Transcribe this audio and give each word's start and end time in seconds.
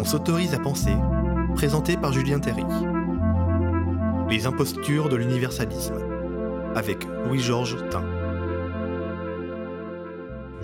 On 0.00 0.04
s'autorise 0.04 0.54
à 0.54 0.58
penser, 0.58 0.94
présenté 1.54 1.98
par 1.98 2.14
Julien 2.14 2.40
Terry. 2.40 2.62
Les 4.30 4.46
impostures 4.46 5.10
de 5.10 5.16
l'universalisme, 5.16 5.98
avec 6.74 7.04
Louis-Georges 7.26 7.76
Tin. 7.90 8.02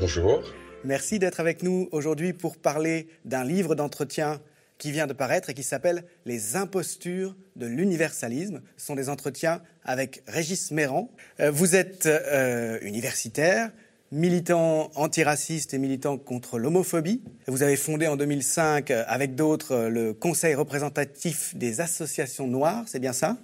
Bonjour. 0.00 0.42
Merci 0.84 1.18
d'être 1.18 1.38
avec 1.38 1.62
nous 1.62 1.86
aujourd'hui 1.92 2.32
pour 2.32 2.56
parler 2.56 3.08
d'un 3.26 3.44
livre 3.44 3.74
d'entretien 3.74 4.40
qui 4.78 4.90
vient 4.90 5.06
de 5.06 5.12
paraître 5.12 5.50
et 5.50 5.54
qui 5.54 5.62
s'appelle 5.62 6.04
Les 6.24 6.56
impostures 6.56 7.36
de 7.56 7.66
l'universalisme. 7.66 8.62
Ce 8.78 8.86
sont 8.86 8.94
des 8.94 9.10
entretiens 9.10 9.60
avec 9.84 10.22
Régis 10.26 10.70
Méran. 10.70 11.10
Euh, 11.40 11.50
vous 11.50 11.76
êtes 11.76 12.06
euh, 12.06 12.78
universitaire, 12.80 13.70
militant 14.12 14.90
antiraciste 14.94 15.74
et 15.74 15.78
militant 15.78 16.16
contre 16.16 16.58
l'homophobie. 16.58 17.22
Vous 17.46 17.62
avez 17.62 17.76
fondé 17.76 18.06
en 18.06 18.16
2005 18.16 18.90
euh, 18.90 19.04
avec 19.06 19.34
d'autres 19.34 19.88
le 19.88 20.12
Conseil 20.12 20.54
représentatif 20.54 21.56
des 21.56 21.80
associations 21.80 22.46
noires, 22.46 22.84
c'est 22.86 23.00
bien 23.00 23.12
ça? 23.12 23.36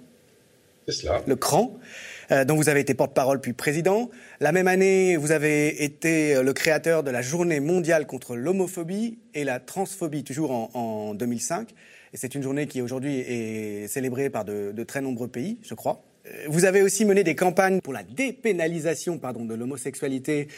C'est 0.86 0.94
cela. 0.94 1.22
Le 1.26 1.36
CRAN. 1.36 1.78
Euh, 2.32 2.44
dont 2.44 2.56
vous 2.56 2.68
avez 2.68 2.80
été 2.80 2.94
porte-parole 2.94 3.40
puis 3.40 3.52
président. 3.52 4.10
La 4.40 4.52
même 4.52 4.66
année, 4.68 5.16
vous 5.16 5.32
avez 5.32 5.84
été 5.84 6.36
euh, 6.36 6.42
le 6.42 6.52
créateur 6.54 7.02
de 7.02 7.10
la 7.10 7.20
Journée 7.20 7.60
mondiale 7.60 8.06
contre 8.06 8.36
l'homophobie 8.36 9.18
et 9.34 9.44
la 9.44 9.60
transphobie, 9.60 10.24
toujours 10.24 10.52
en, 10.74 11.14
2005. 11.14 11.70
Et 12.14 12.16
c'est 12.16 12.34
une 12.34 12.42
journée 12.42 12.66
qui 12.66 12.80
aujourd'hui 12.80 13.18
est 13.18 13.86
célébrée 13.88 14.30
par 14.30 14.44
de, 14.44 14.82
très 14.84 15.00
nombreux 15.00 15.28
pays, 15.28 15.58
je 15.62 15.74
crois. 15.74 16.02
Euh, 16.26 16.46
vous 16.48 16.64
avez 16.64 16.82
aussi 16.82 17.04
mené 17.04 17.24
des 17.24 17.34
campagnes 17.34 17.80
pour 17.80 17.92
la 17.92 18.02
dépénalisation 18.02 19.18
pardon, 19.18 19.44
de 19.44 19.54
l'homosexualité 19.54 20.48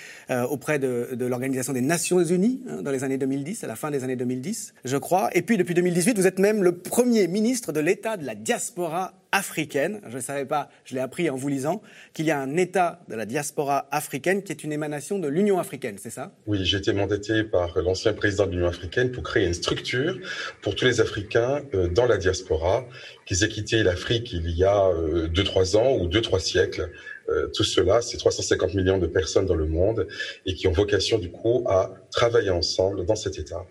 auprès 0.50 0.78
de, 0.78 1.16
l'Organisation 1.26 1.72
des 1.72 1.80
Nations 1.80 2.22
Unies 2.22 2.62
hein, 2.68 2.82
dans 2.82 2.90
les 2.90 3.04
années 3.04 3.18
2010, 3.18 3.64
à 3.64 3.66
la 3.66 3.76
fin 3.76 3.90
des 3.90 4.04
années 4.04 4.16
2010, 4.16 4.74
je 4.84 4.96
crois. 4.96 5.30
Et 5.34 5.42
puis 5.42 5.56
depuis 5.56 5.74
2018, 5.74 6.16
vous 6.18 6.26
êtes 6.26 6.38
même 6.38 6.62
le 6.62 6.72
premier 6.72 7.28
ministre 7.28 7.72
de 7.72 7.80
l'État 7.80 8.16
de 8.16 8.24
la 8.24 8.34
diaspora 8.34 9.14
africaine. 9.34 10.00
Je 10.08 10.16
ne 10.16 10.22
savais 10.22 10.44
pas, 10.44 10.70
je 10.84 10.94
l'ai 10.94 11.00
appris 11.00 11.28
en 11.28 11.36
vous 11.36 11.48
lisant, 11.48 11.82
qu'il 12.14 12.24
y 12.24 12.30
a 12.30 12.38
un 12.38 12.56
État 12.56 13.00
de 13.08 13.16
la 13.16 13.26
diaspora 13.26 13.88
africaine 13.90 14.44
qui 14.44 14.52
est 14.52 14.62
une 14.62 14.72
émanation 14.72 15.18
de 15.18 15.26
l'Union 15.26 15.58
africaine, 15.58 15.96
c'est 16.00 16.10
ça? 16.10 16.32
Oui, 16.46 16.64
j'ai 16.64 16.78
été 16.78 16.92
mandaté 16.92 17.42
par 17.42 17.76
l'ancien 17.82 18.12
président 18.12 18.46
de 18.46 18.52
l'Union 18.52 18.68
africaine 18.68 19.10
pour 19.10 19.24
créer 19.24 19.44
une 19.46 19.54
structure 19.54 20.16
pour 20.62 20.76
tous 20.76 20.84
les 20.84 21.00
Africains 21.00 21.62
euh, 21.74 21.88
dans 21.88 22.06
la 22.06 22.16
diaspora, 22.16 22.86
qui 23.26 23.34
aient 23.42 23.48
quitté 23.48 23.82
l'Afrique 23.82 24.32
il 24.32 24.48
y 24.50 24.64
a 24.64 24.90
2-3 24.92 25.76
euh, 25.76 25.78
ans 25.80 25.96
ou 25.98 26.08
2-3 26.08 26.38
siècles. 26.38 26.90
Euh, 27.28 27.48
tout 27.48 27.64
cela, 27.64 28.02
c'est 28.02 28.18
350 28.18 28.74
millions 28.74 28.98
de 28.98 29.08
personnes 29.08 29.46
dans 29.46 29.56
le 29.56 29.66
monde 29.66 30.06
et 30.46 30.54
qui 30.54 30.68
ont 30.68 30.72
vocation 30.72 31.18
du 31.18 31.30
coup 31.30 31.64
à 31.68 31.90
travailler 32.12 32.50
ensemble 32.50 33.04
dans 33.04 33.16
cet 33.16 33.38
État. 33.38 33.64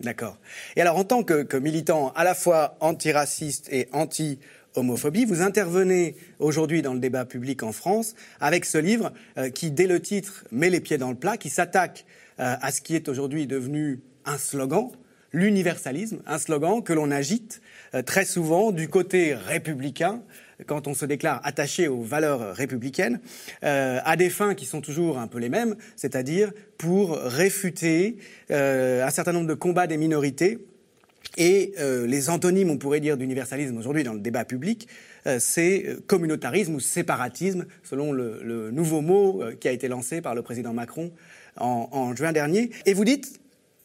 D'accord. 0.00 0.38
Et 0.76 0.80
alors, 0.80 0.96
en 0.96 1.02
tant 1.02 1.24
que, 1.24 1.42
que 1.42 1.56
militant 1.56 2.12
à 2.14 2.22
la 2.22 2.36
fois 2.36 2.76
antiraciste 2.78 3.68
et 3.72 3.88
anti 3.92 4.38
homophobie. 4.78 5.24
Vous 5.24 5.42
intervenez 5.42 6.16
aujourd'hui 6.38 6.82
dans 6.82 6.94
le 6.94 7.00
débat 7.00 7.24
public 7.24 7.62
en 7.62 7.72
France 7.72 8.14
avec 8.40 8.64
ce 8.64 8.78
livre 8.78 9.12
euh, 9.36 9.50
qui, 9.50 9.70
dès 9.70 9.86
le 9.86 10.00
titre, 10.00 10.44
met 10.50 10.70
les 10.70 10.80
pieds 10.80 10.98
dans 10.98 11.10
le 11.10 11.16
plat, 11.16 11.36
qui 11.36 11.50
s'attaque 11.50 12.04
euh, 12.40 12.56
à 12.60 12.72
ce 12.72 12.80
qui 12.80 12.94
est 12.94 13.08
aujourd'hui 13.08 13.46
devenu 13.46 14.00
un 14.24 14.38
slogan, 14.38 14.90
l'universalisme, 15.32 16.20
un 16.26 16.38
slogan 16.38 16.82
que 16.82 16.92
l'on 16.92 17.10
agite 17.10 17.60
euh, 17.94 18.02
très 18.02 18.24
souvent 18.24 18.72
du 18.72 18.88
côté 18.88 19.34
républicain 19.34 20.22
quand 20.66 20.88
on 20.88 20.94
se 20.94 21.04
déclare 21.04 21.40
attaché 21.44 21.86
aux 21.86 22.02
valeurs 22.02 22.56
républicaines, 22.56 23.20
à 23.62 24.16
des 24.16 24.28
fins 24.28 24.56
qui 24.56 24.66
sont 24.66 24.80
toujours 24.80 25.16
un 25.16 25.28
peu 25.28 25.38
les 25.38 25.48
mêmes, 25.48 25.76
c'est-à-dire 25.94 26.50
pour 26.78 27.16
réfuter 27.16 28.18
un 28.50 29.08
certain 29.10 29.30
nombre 29.30 29.46
de 29.46 29.54
combats 29.54 29.86
des 29.86 29.96
minorités 29.96 30.58
et 31.38 31.72
euh, 31.78 32.06
les 32.06 32.30
antonymes, 32.30 32.68
on 32.68 32.78
pourrait 32.78 33.00
dire, 33.00 33.16
d'universalisme 33.16 33.78
aujourd'hui 33.78 34.02
dans 34.02 34.12
le 34.12 34.20
débat 34.20 34.44
public, 34.44 34.88
euh, 35.26 35.38
c'est 35.38 35.84
euh, 35.86 36.00
communautarisme 36.06 36.74
ou 36.74 36.80
séparatisme, 36.80 37.66
selon 37.84 38.12
le, 38.12 38.70
nouveau 38.72 39.00
mot 39.00 39.42
qui 39.60 39.68
a 39.68 39.72
été 39.72 39.88
lancé 39.88 40.20
par 40.20 40.34
le 40.34 40.42
président 40.42 40.72
Macron 40.72 41.12
en, 41.56 42.14
juin 42.14 42.32
dernier. 42.32 42.70
Et 42.86 42.92
vous 42.92 43.04
dites, 43.04 43.40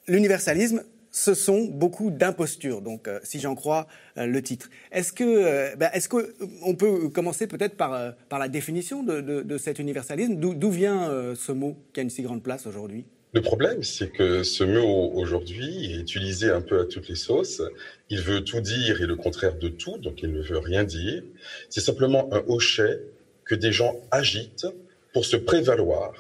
l'universalisme, 0.08 0.84
ce 1.12 1.36
sont 1.36 1.66
beaucoup 1.66 2.10
d'impostures, 2.10 2.82
donc 2.82 3.08
si 3.24 3.40
j'en 3.40 3.54
crois 3.54 3.88
le 4.16 4.42
titre. 4.42 4.70
Est-ce 4.92 5.14
que, 5.14 5.76
ben, 5.76 5.92
qu'on 6.10 6.76
peut 6.76 7.10
commencer 7.10 7.46
peut-être 7.46 7.78
par, 7.78 8.16
la 8.32 8.48
définition 8.48 9.04
de 9.04 9.58
cet 9.58 9.78
universalisme? 9.80 10.36
D'où 10.36 10.72
vient 10.72 11.34
ce 11.36 11.52
mot 11.52 11.78
qui 11.94 12.00
a 12.00 12.04
une 12.04 12.10
si 12.10 12.24
grande 12.24 12.42
place 12.42 12.66
aujourd'hui? 12.66 13.06
Le 13.34 13.42
problème, 13.42 13.82
c'est 13.82 14.10
que 14.10 14.44
ce 14.44 14.64
mot 14.64 15.12
aujourd'hui 15.16 15.92
est 15.92 15.98
utilisé 15.98 16.52
un 16.52 16.62
peu 16.62 16.80
à 16.80 16.86
toutes 16.86 17.10
les 17.10 17.16
sauces. 17.16 17.64
Il 18.10 18.22
veut 18.22 18.44
tout 18.44 18.62
dire 18.62 19.02
et 19.02 19.08
le 19.08 19.16
contraire 19.16 19.56
de 19.56 19.70
tout, 19.70 19.98
donc 19.98 20.22
il 20.22 20.32
ne 20.32 20.42
veut 20.42 20.60
rien 20.60 20.84
dire. 20.84 21.24
C'est 21.68 21.82
simplement 21.82 22.32
un 22.32 22.44
hochet 22.48 23.02
que 23.46 23.56
des 23.56 23.72
gens 23.72 24.00
agitent 24.12 24.68
pour 25.14 25.26
se 25.26 25.36
prévaloir. 25.36 26.14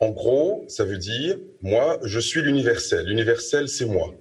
En 0.00 0.10
gros, 0.10 0.64
ça 0.66 0.84
veut 0.84 0.98
dire, 0.98 1.36
moi, 1.62 2.00
je 2.02 2.18
suis 2.18 2.42
l'universel. 2.42 3.06
L'universel, 3.06 3.68
c'est 3.68 3.86
moi. 3.86 4.12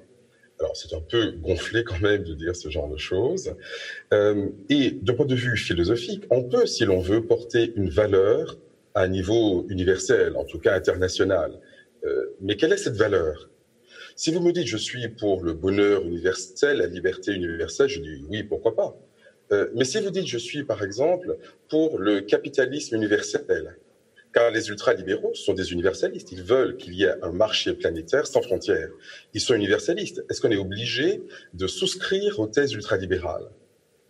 Alors, 0.59 0.75
c'est 0.77 0.93
un 0.93 1.01
peu 1.01 1.31
gonflé 1.31 1.83
quand 1.83 1.99
même 2.01 2.23
de 2.23 2.35
dire 2.35 2.55
ce 2.55 2.69
genre 2.69 2.87
de 2.87 2.97
choses. 2.97 3.55
Euh, 4.13 4.49
et 4.69 4.91
de 4.91 5.11
point 5.11 5.25
de 5.25 5.35
vue 5.35 5.57
philosophique, 5.57 6.23
on 6.29 6.43
peut, 6.43 6.67
si 6.67 6.85
l'on 6.85 6.99
veut, 6.99 7.25
porter 7.25 7.73
une 7.75 7.89
valeur 7.89 8.57
à 8.93 9.01
un 9.01 9.07
niveau 9.07 9.65
universel, 9.69 10.35
en 10.35 10.45
tout 10.45 10.59
cas 10.59 10.75
international. 10.75 11.59
Euh, 12.06 12.35
mais 12.41 12.56
quelle 12.56 12.74
est 12.74 12.78
cette 12.78 12.96
valeur? 12.96 13.50
Si 14.16 14.31
vous 14.31 14.41
me 14.41 14.52
dites 14.52 14.68
je 14.68 14.78
suis 14.78 15.08
pour 15.09 15.44
le 15.44 15.53
bonheur 15.53 16.03
universel, 16.03 16.78
la 16.78 16.88
liberté 16.88 17.34
universelle, 17.34 17.88
je 17.88 18.02
dis 18.02 18.25
oui, 18.30 18.44
pourquoi 18.44 18.75
pas. 18.75 18.97
Euh, 19.52 19.69
mais 19.75 19.85
si 19.85 20.00
vous 20.00 20.09
dites 20.09 20.28
je 20.28 20.38
suis 20.38 20.63
par 20.63 20.84
exemple 20.84 21.38
pour 21.69 22.00
le 22.00 22.22
capitalisme 22.22 22.96
universel, 22.96 23.78
car 24.34 24.52
les 24.52 24.69
ultralibéraux 24.69 25.34
sont 25.34 25.53
des 25.53 25.72
universalistes, 25.72 26.31
ils 26.31 26.44
veulent 26.44 26.78
qu'il 26.78 26.94
y 26.94 27.03
ait 27.03 27.16
un 27.22 27.31
marché 27.31 27.74
planétaire 27.74 28.28
sans 28.28 28.41
frontières. 28.41 28.90
Ils 29.34 29.41
sont 29.41 29.56
universalistes. 29.56 30.24
Est-ce 30.29 30.41
qu'on 30.41 30.52
est 30.52 30.58
obligé 30.58 31.24
de 31.53 31.68
souscrire 31.68 32.40
aux 32.40 32.47
thèses 32.47 32.74
ultralibérales? 32.74 33.50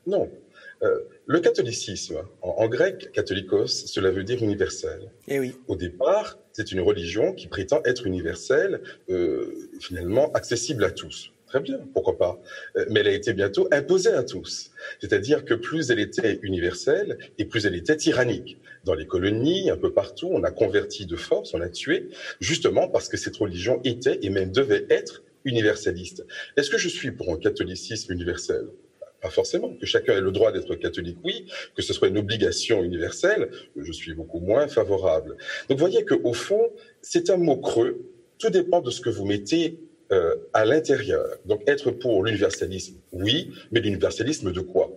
Non. 0.06 0.30
Euh, 0.84 1.00
le 1.26 1.40
catholicisme, 1.40 2.22
en, 2.42 2.68
grec, 2.68 3.12
catholicos, 3.12 3.68
cela 3.68 4.12
veut 4.12 4.24
dire 4.24 4.42
universel. 4.44 5.12
Eh 5.28 5.40
oui. 5.40 5.56
Au 5.68 5.76
départ, 5.76 6.38
c'est 6.54 6.72
une 6.72 6.82
religion 6.82 7.34
qui 7.34 7.48
prétend 7.48 7.82
être 7.84 8.06
universelle, 8.06 8.82
euh, 9.10 9.70
finalement 9.80 10.32
accessible 10.34 10.84
à 10.84 10.92
tous. 10.92 11.32
Très 11.48 11.62
bien, 11.62 11.80
pourquoi 11.94 12.18
pas. 12.18 12.42
Euh, 12.76 12.86
mais 12.90 13.00
elle 13.00 13.08
a 13.08 13.12
été 13.12 13.34
bientôt 13.34 13.68
imposée 13.72 14.12
à 14.12 14.24
tous. 14.24 14.72
C'est-à-dire 15.00 15.46
que 15.46 15.54
plus 15.54 15.92
elle 15.92 16.00
était 16.00 16.40
universelle 16.42 17.18
et 17.38 17.46
plus 17.46 17.66
elle 17.66 17.76
était 17.76 17.96
tyrannique. 17.96 18.58
Dans 18.84 18.94
les 18.94 19.08
colonies, 19.08 19.70
un 19.70 19.78
peu 19.78 19.94
partout, 19.94 20.30
on 20.32 20.44
a 20.44 20.52
converti 20.52 21.06
de 21.06 21.16
force, 21.16 21.54
on 21.54 21.62
a 21.62 21.70
tué, 21.70 22.10
justement 22.42 22.90
parce 22.90 23.08
que 23.08 23.18
cette 23.18 23.38
religion 23.38 23.80
était 23.84 24.20
et 24.22 24.30
même 24.30 24.52
devait 24.52 24.86
être 24.90 25.24
universaliste. 25.46 26.26
Est-ce 26.58 26.70
que 26.70 26.78
je 26.78 26.90
suis 26.90 27.12
pour 27.12 27.32
un 27.34 27.38
catholicisme 27.38 28.12
universel? 28.12 28.68
Pas 29.22 29.30
forcément. 29.30 29.74
Que 29.80 29.86
chacun 29.86 30.14
ait 30.14 30.22
le 30.22 30.32
droit 30.32 30.52
d'être 30.52 30.76
catholique, 30.76 31.18
oui. 31.24 31.46
Que 31.76 31.82
ce 31.82 31.94
soit 31.94 32.08
une 32.08 32.18
obligation 32.18 32.84
universelle, 32.84 33.50
je 33.76 33.92
suis 33.92 34.14
beaucoup 34.14 34.40
moins 34.40 34.68
favorable. 34.68 35.38
Donc, 35.70 35.80
voyez 35.80 36.06
qu'au 36.06 36.34
fond, 36.34 36.72
c'est 37.02 37.30
un 37.30 37.38
mot 37.38 37.58
creux. 37.58 38.02
Tout 38.40 38.50
dépend 38.50 38.82
de 38.82 38.92
ce 38.92 39.02
que 39.02 39.10
vous 39.10 39.26
mettez 39.26 39.80
euh, 40.12 40.36
à 40.54 40.66
l'intérieur. 40.66 41.26
Donc, 41.46 41.62
être 41.68 41.92
pour 41.92 42.24
l'universalisme, 42.24 42.96
oui, 43.12 43.52
mais 43.72 43.80
l'universalisme 43.80 44.52
de 44.52 44.62
quoi? 44.62 44.92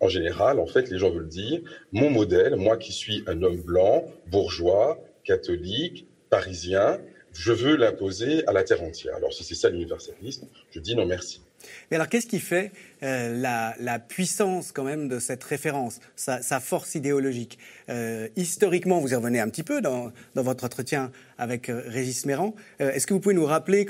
En 0.00 0.08
général, 0.08 0.58
en 0.58 0.66
fait, 0.66 0.90
les 0.90 0.98
gens 0.98 1.10
veulent 1.10 1.28
dire, 1.28 1.60
mon 1.92 2.10
modèle, 2.10 2.56
moi 2.56 2.76
qui 2.76 2.92
suis 2.92 3.22
un 3.26 3.42
homme 3.42 3.62
blanc, 3.62 4.04
bourgeois, 4.26 4.98
catholique, 5.24 6.06
parisien, 6.28 7.00
je 7.32 7.52
veux 7.52 7.76
l'imposer 7.76 8.46
à 8.46 8.52
la 8.52 8.62
terre 8.64 8.82
entière. 8.82 9.14
Alors, 9.16 9.32
si 9.32 9.44
c'est 9.44 9.54
ça 9.54 9.68
l'universalisme, 9.68 10.48
je 10.70 10.80
dis 10.80 10.94
non 10.94 11.06
merci. 11.06 11.42
Mais 11.90 11.96
alors, 11.96 12.08
qu'est-ce 12.08 12.26
qui 12.26 12.40
fait 12.40 12.72
euh, 13.02 13.36
la, 13.78 13.98
puissance 13.98 14.72
quand 14.72 14.84
même 14.84 15.08
de 15.08 15.18
cette 15.18 15.42
référence, 15.44 16.00
sa, 16.16 16.60
force 16.60 16.94
idéologique? 16.94 17.58
Euh, 17.88 18.28
Historiquement, 18.36 19.00
vous 19.00 19.12
y 19.12 19.14
revenez 19.14 19.40
un 19.40 19.48
petit 19.48 19.62
peu 19.62 19.80
dans, 19.80 20.12
votre 20.34 20.64
entretien 20.64 21.10
avec 21.38 21.68
euh, 21.68 21.82
Régis 21.86 22.26
Méran. 22.26 22.54
Est-ce 22.78 23.06
que 23.06 23.14
vous 23.14 23.20
pouvez 23.20 23.34
nous 23.34 23.46
rappeler 23.46 23.86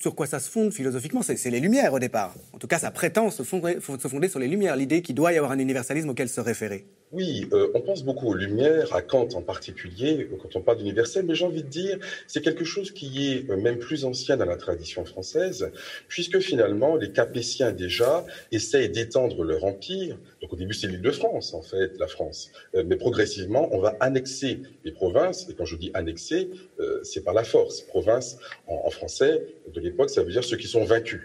sur 0.00 0.14
quoi 0.14 0.26
ça 0.26 0.40
se 0.40 0.50
fonde 0.50 0.72
philosophiquement? 0.72 1.22
C'est 1.22 1.50
les 1.50 1.60
Lumières 1.60 1.92
au 1.92 1.98
départ. 1.98 2.34
En 2.52 2.58
tout 2.58 2.66
cas, 2.66 2.78
ça 2.78 2.90
prétend 2.90 3.30
se 3.30 3.42
fonder, 3.42 3.78
se 3.80 4.08
fonder 4.08 4.28
sur 4.28 4.38
les 4.38 4.48
Lumières, 4.48 4.76
l'idée 4.76 5.02
qu'il 5.02 5.14
doit 5.14 5.32
y 5.32 5.36
avoir 5.36 5.52
un 5.52 5.58
universalisme 5.58 6.10
auquel 6.10 6.28
se 6.28 6.40
référer. 6.40 6.84
Oui, 7.12 7.48
on 7.74 7.80
pense 7.80 8.02
beaucoup 8.02 8.26
aux 8.26 8.34
Lumières, 8.34 8.92
à 8.92 9.00
Kant 9.00 9.28
en 9.34 9.42
particulier, 9.42 10.28
quand 10.42 10.56
on 10.56 10.60
parle 10.60 10.78
d'universel, 10.78 11.24
mais 11.26 11.36
j'ai 11.36 11.44
envie 11.44 11.62
de 11.62 11.68
dire, 11.68 11.98
c'est 12.26 12.42
quelque 12.42 12.64
chose 12.64 12.90
qui 12.90 13.30
est 13.30 13.56
même 13.56 13.78
plus 13.78 14.04
ancien 14.04 14.36
dans 14.36 14.46
la 14.46 14.56
tradition 14.56 15.04
française, 15.04 15.70
puisque 16.08 16.40
finalement, 16.40 16.96
les 16.96 17.12
Capétiens 17.12 17.70
déjà 17.70 18.26
essayent 18.50 18.88
d'étendre 18.88 19.44
leur 19.44 19.64
empire. 19.64 20.18
Donc 20.42 20.52
au 20.52 20.56
début, 20.56 20.74
c'est 20.74 20.88
l'île 20.88 21.02
de 21.02 21.10
France, 21.10 21.54
en 21.54 21.62
fait, 21.62 21.96
la 21.98 22.08
France. 22.08 22.50
Euh, 22.74 22.82
mais 22.84 22.96
progressivement, 22.96 23.68
on 23.72 23.78
va 23.78 23.96
annexer 24.00 24.60
les 24.84 24.92
provinces. 24.92 25.48
Et 25.48 25.54
quand 25.54 25.64
je 25.64 25.76
dis 25.76 25.90
annexer, 25.94 26.50
euh, 26.84 27.00
c'est 27.02 27.22
par 27.22 27.34
la 27.34 27.44
force. 27.44 27.82
Province, 27.82 28.38
en, 28.66 28.90
français 28.90 29.46
de 29.72 29.80
l'époque, 29.80 30.10
ça 30.10 30.22
veut 30.22 30.30
dire 30.30 30.44
ceux 30.44 30.56
qui 30.56 30.68
sont 30.68 30.84
vaincus. 30.84 31.22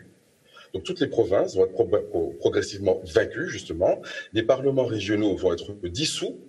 Donc 0.73 0.83
toutes 0.83 0.99
les 0.99 1.07
provinces 1.07 1.55
vont 1.55 1.65
être 1.65 2.37
progressivement 2.37 3.01
vaincues, 3.03 3.49
justement. 3.49 4.01
Les 4.33 4.43
parlements 4.43 4.85
régionaux 4.85 5.35
vont 5.35 5.53
être 5.53 5.73
dissous 5.83 6.39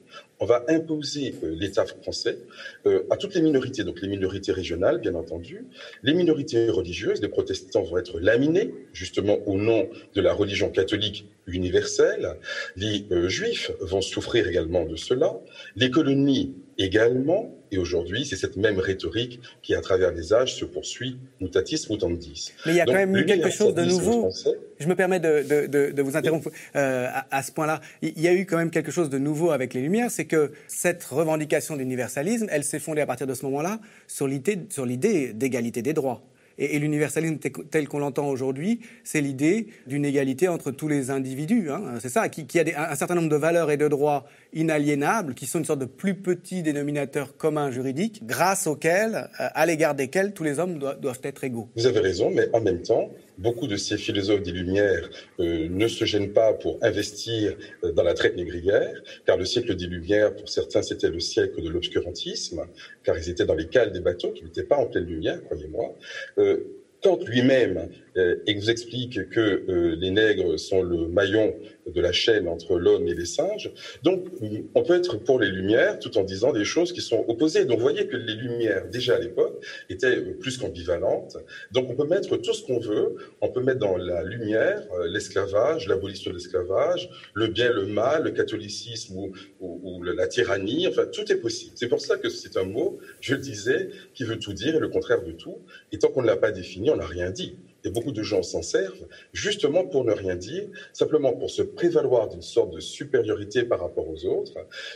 on 0.40 0.46
va 0.46 0.64
imposer 0.68 1.34
euh, 1.44 1.54
l'État 1.54 1.84
français 1.84 2.38
euh, 2.86 3.02
à 3.10 3.16
toutes 3.16 3.34
les 3.34 3.42
minorités, 3.42 3.84
donc 3.84 4.00
les 4.00 4.08
minorités 4.08 4.52
régionales, 4.52 4.98
bien 4.98 5.14
entendu, 5.14 5.66
les 6.02 6.14
minorités 6.14 6.70
religieuses, 6.70 7.20
les 7.20 7.28
protestants 7.28 7.82
vont 7.82 7.98
être 7.98 8.18
laminés, 8.18 8.74
justement 8.92 9.38
au 9.46 9.56
nom 9.56 9.88
de 10.14 10.20
la 10.20 10.32
religion 10.32 10.70
catholique 10.70 11.28
universelle, 11.46 12.36
les 12.76 13.04
juifs 13.28 13.70
vont 13.80 14.00
souffrir 14.00 14.48
également 14.48 14.84
de 14.84 14.96
cela, 14.96 15.38
les 15.76 15.90
colonies 15.90 16.54
également, 16.80 17.54
et 17.70 17.78
aujourd'hui, 17.78 18.24
c'est 18.24 18.36
cette 18.36 18.56
même 18.56 18.78
rhétorique 18.78 19.40
qui, 19.62 19.74
à 19.74 19.80
travers 19.80 20.12
les 20.12 20.32
âges, 20.32 20.54
se 20.54 20.64
poursuit 20.64 21.18
mutatis 21.40 21.86
mutandis. 21.90 22.52
Mais 22.64 22.72
il 22.72 22.76
y 22.76 22.80
a 22.80 22.86
quand 22.86 22.94
même 22.94 23.14
eu 23.14 23.24
quelque 23.26 23.50
chose 23.50 23.74
de 23.74 23.84
nouveau. 23.84 24.30
Je 24.78 24.88
me 24.88 24.96
permets 24.96 25.20
de, 25.20 26.02
vous 26.02 26.16
interrompre 26.16 26.50
euh, 26.74 27.06
à, 27.30 27.42
ce 27.42 27.52
point-là. 27.52 27.80
Il 28.02 28.18
y 28.20 28.28
a 28.28 28.32
eu 28.32 28.46
quand 28.46 28.56
même 28.56 28.70
quelque 28.70 28.90
chose 28.90 29.10
de 29.10 29.18
nouveau 29.18 29.50
avec 29.50 29.74
les 29.74 29.82
Lumières, 29.82 30.10
c'est 30.10 30.24
que 30.24 30.52
cette 30.68 31.04
revendication 31.04 31.76
d'universalisme, 31.76 32.46
elle 32.50 32.64
s'est 32.64 32.80
fondée 32.80 33.02
à 33.02 33.06
partir 33.06 33.26
de 33.26 33.34
ce 33.34 33.44
moment-là 33.44 33.78
sur 34.08 34.26
l'idée 34.26 35.32
d'égalité 35.34 35.82
des 35.82 35.92
droits. 35.92 36.22
Et, 36.60 36.78
l'universalisme 36.78 37.38
tel 37.38 37.88
qu'on 37.88 37.98
l'entend 37.98 38.28
aujourd'hui, 38.28 38.80
c'est 39.02 39.22
l'idée 39.22 39.68
d'une 39.86 40.04
égalité 40.04 40.46
entre 40.46 40.70
tous 40.70 40.88
les 40.88 41.10
individus. 41.10 41.70
Hein. 41.70 41.94
c'est 42.00 42.10
ça, 42.10 42.28
qui, 42.28 42.46
a 42.60 42.92
un 42.92 42.94
certain 42.94 43.14
nombre 43.14 43.30
de 43.30 43.36
valeurs 43.36 43.70
et 43.70 43.78
de 43.78 43.88
droits 43.88 44.26
inaliénables, 44.52 45.34
qui 45.34 45.46
sont 45.46 45.58
une 45.58 45.64
sorte 45.64 45.80
de 45.80 45.86
plus 45.86 46.14
petit 46.14 46.62
dénominateur 46.62 47.36
commun 47.36 47.70
juridique, 47.70 48.26
grâce 48.26 48.66
auxquels, 48.66 49.28
euh, 49.40 49.48
à 49.54 49.66
l'égard 49.66 49.94
desquels, 49.94 50.32
tous 50.32 50.44
les 50.44 50.58
hommes 50.58 50.78
doivent 50.78 51.20
être 51.22 51.44
égaux. 51.44 51.68
Vous 51.76 51.86
avez 51.86 52.00
raison, 52.00 52.30
mais 52.30 52.48
en 52.52 52.60
même 52.60 52.82
temps, 52.82 53.10
beaucoup 53.38 53.66
de 53.66 53.76
ces 53.76 53.96
philosophes 53.96 54.42
des 54.42 54.52
Lumières 54.52 55.08
euh, 55.40 55.68
ne 55.68 55.88
se 55.88 56.04
gênent 56.04 56.32
pas 56.32 56.52
pour 56.52 56.78
investir 56.82 57.56
euh, 57.84 57.92
dans 57.92 58.02
la 58.02 58.14
traite 58.14 58.36
négrière, 58.36 58.92
car 59.26 59.36
le 59.36 59.44
siècle 59.44 59.74
des 59.74 59.86
Lumières, 59.86 60.34
pour 60.34 60.48
certains, 60.48 60.82
c'était 60.82 61.10
le 61.10 61.20
siècle 61.20 61.62
de 61.62 61.68
l'obscurantisme, 61.68 62.66
car 63.02 63.16
ils 63.18 63.28
étaient 63.30 63.46
dans 63.46 63.54
les 63.54 63.68
cales 63.68 63.92
des 63.92 64.00
bateaux, 64.00 64.32
qui 64.32 64.44
n'étaient 64.44 64.64
pas 64.64 64.76
en 64.76 64.86
pleine 64.86 65.04
lumière, 65.04 65.42
croyez-moi. 65.44 65.96
Euh, 66.38 66.76
Kant 67.02 67.18
lui-même 67.26 67.88
euh, 68.16 68.36
vous 68.56 68.70
explique 68.70 69.28
que 69.30 69.40
euh, 69.40 69.96
les 69.96 70.10
nègres 70.10 70.58
sont 70.58 70.82
le 70.82 71.08
maillon 71.08 71.54
de 71.86 72.00
la 72.00 72.12
chaîne 72.12 72.48
entre 72.48 72.78
l'homme 72.78 73.06
et 73.08 73.14
les 73.14 73.24
singes. 73.24 73.70
Donc, 74.02 74.26
on 74.74 74.82
peut 74.82 74.94
être 74.94 75.16
pour 75.16 75.40
les 75.40 75.48
Lumières 75.48 75.98
tout 75.98 76.16
en 76.18 76.24
disant 76.24 76.52
des 76.52 76.64
choses 76.64 76.92
qui 76.92 77.00
sont 77.00 77.24
opposées. 77.28 77.64
Donc, 77.64 77.78
vous 77.78 77.82
voyez 77.82 78.06
que 78.06 78.16
les 78.16 78.34
Lumières, 78.34 78.88
déjà 78.88 79.16
à 79.16 79.18
l'époque, 79.18 79.64
étaient 79.88 80.20
plus 80.20 80.58
qu'ambivalentes. 80.58 81.36
Donc, 81.72 81.90
on 81.90 81.94
peut 81.94 82.06
mettre 82.06 82.36
tout 82.36 82.52
ce 82.52 82.64
qu'on 82.64 82.78
veut. 82.78 83.16
On 83.40 83.48
peut 83.48 83.62
mettre 83.62 83.80
dans 83.80 83.96
la 83.96 84.22
lumière 84.22 84.82
euh, 84.92 85.08
l'esclavage, 85.08 85.88
l'abolition 85.88 86.30
de 86.30 86.36
l'esclavage, 86.36 87.10
le 87.34 87.48
bien, 87.48 87.72
le 87.72 87.86
mal, 87.86 88.24
le 88.24 88.30
catholicisme 88.30 89.16
ou, 89.16 89.32
ou, 89.60 90.02
la 90.02 90.26
tyrannie. 90.26 90.86
Enfin, 90.86 91.06
tout 91.06 91.30
est 91.30 91.36
possible. 91.36 91.72
C'est 91.74 91.88
pour 91.88 92.00
ça 92.00 92.16
que 92.16 92.28
c'est 92.28 92.56
un 92.56 92.64
mot, 92.64 92.98
je 93.20 93.34
le 93.34 93.40
disais, 93.40 93.90
qui 94.14 94.24
veut 94.24 94.38
tout 94.38 94.52
dire 94.52 94.74
et 94.76 94.80
le 94.80 94.88
contraire 94.88 95.22
de 95.22 95.32
tout. 95.32 95.58
Et 95.92 95.98
tant 95.98 96.08
qu'on 96.08 96.22
ne 96.22 96.26
l'a 96.26 96.36
pas 96.36 96.52
défini, 96.52 96.90
on 96.90 96.96
n'a 96.96 97.06
rien 97.06 97.30
dit 97.30 97.56
et 97.84 97.90
beaucoup 97.90 98.12
de 98.12 98.22
gens 98.22 98.42
s'en 98.42 98.62
servent, 98.62 99.06
justement 99.32 99.84
pour 99.84 100.04
ne 100.04 100.12
rien 100.12 100.36
dire, 100.36 100.64
simplement 100.92 101.32
pour 101.32 101.50
se 101.50 101.62
prévaloir 101.62 102.28
d'une 102.28 102.42
sorte 102.42 102.74
de 102.74 102.80
supériorité 102.80 103.64
par 103.64 103.80
rapport 103.80 104.08
aux 104.08 104.24
autres, 104.26 104.54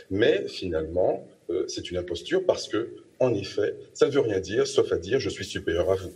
mais 0.09 0.47
finalement, 0.47 1.27
euh, 1.49 1.65
c'est 1.67 1.91
une 1.91 1.97
imposture 1.97 2.45
parce 2.45 2.67
que, 2.67 2.95
en 3.19 3.33
effet, 3.33 3.75
ça 3.93 4.07
ne 4.07 4.11
veut 4.11 4.21
rien 4.21 4.39
dire, 4.39 4.67
sauf 4.67 4.91
à 4.91 4.97
dire 4.97 5.19
je 5.19 5.29
suis 5.29 5.45
supérieur 5.45 5.91
à 5.91 5.95
vous. 5.95 6.13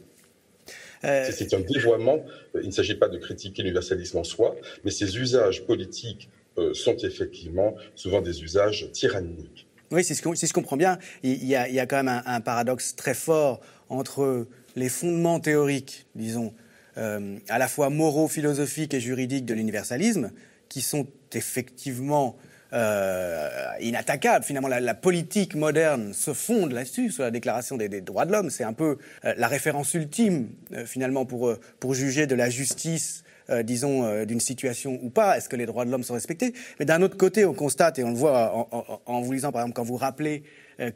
Euh, 1.06 1.30
c'est 1.32 1.54
un 1.54 1.62
dévoiement. 1.62 2.26
Il 2.56 2.68
ne 2.68 2.72
s'agit 2.72 2.96
pas 2.96 3.08
de 3.08 3.18
critiquer 3.18 3.62
l'universalisme 3.64 4.18
en 4.18 4.24
soi, 4.24 4.56
mais 4.84 4.92
ces 4.92 5.18
usages 5.18 5.66
politiques 5.66 6.30
euh, 6.58 6.74
sont 6.74 6.98
effectivement 6.98 7.76
souvent 7.96 8.22
des 8.22 8.44
usages 8.44 8.92
tyranniques. 8.92 9.68
Oui, 9.92 10.04
si 10.04 10.14
je, 10.14 10.54
comprends 10.54 10.78
bien, 10.78 11.00
il 11.24 11.44
y, 11.46 11.56
a, 11.56 11.86
quand 11.88 12.04
même 12.04 12.22
un 12.24 12.42
paradoxe 12.42 12.96
très 12.96 13.16
fort 13.16 13.60
entre 13.88 14.46
les 14.80 14.90
fondements 14.90 15.40
théoriques, 15.40 16.08
disons, 16.16 16.54
euh, 16.98 17.38
à 17.50 17.60
la 17.60 17.68
fois 17.68 17.90
moraux, 17.90 18.28
philosophiques 18.28 18.94
et 18.94 19.00
juridiques 19.00 19.46
de 19.46 19.54
l'universalisme, 19.54 20.32
qui 20.70 20.82
sont 20.82 21.06
effectivement 21.34 22.38
euh, 22.74 23.50
inattaquables. 23.82 24.46
Finalement, 24.46 24.68
la, 24.68 24.94
politique 24.94 25.56
moderne 25.56 26.14
se 26.14 26.34
fonde 26.34 26.72
là-dessus, 26.72 27.12
sur 27.12 27.24
la 27.24 27.32
Déclaration 27.32 27.78
des, 27.78 28.02
droits 28.02 28.26
de 28.26 28.32
l'homme. 28.32 28.50
C'est 28.50 28.64
un 28.64 28.74
peu 28.74 28.98
euh, 29.26 29.34
la 29.38 29.48
référence 29.48 29.94
ultime, 29.94 30.50
finalement, 30.86 31.26
pour, 31.26 31.54
pour 31.80 31.94
juger 31.94 32.26
de 32.26 32.36
la 32.36 32.50
justice 32.50 33.24
disons, 33.64 34.26
d'une 34.26 34.40
situation 34.40 35.00
ou 35.02 35.10
pas, 35.10 35.36
est-ce 35.36 35.50
que 35.50 35.56
les 35.56 35.66
droits 35.66 35.84
de 35.84 35.90
l'homme 35.90 36.04
sont 36.04 36.14
respectés? 36.14 36.54
Mais 36.80 36.86
d'un 36.86 37.02
autre 37.02 37.18
côté, 37.18 37.46
on 37.46 37.56
constate, 37.56 37.98
et 37.98 38.04
on 38.04 38.12
le 38.12 38.16
voit 38.16 38.70
en, 39.08 39.22
vous 39.22 39.32
lisant, 39.32 39.52
par 39.52 39.64
exemple, 39.64 39.76
quand 39.76 39.84
vous 39.84 39.98
rappelez 39.98 40.44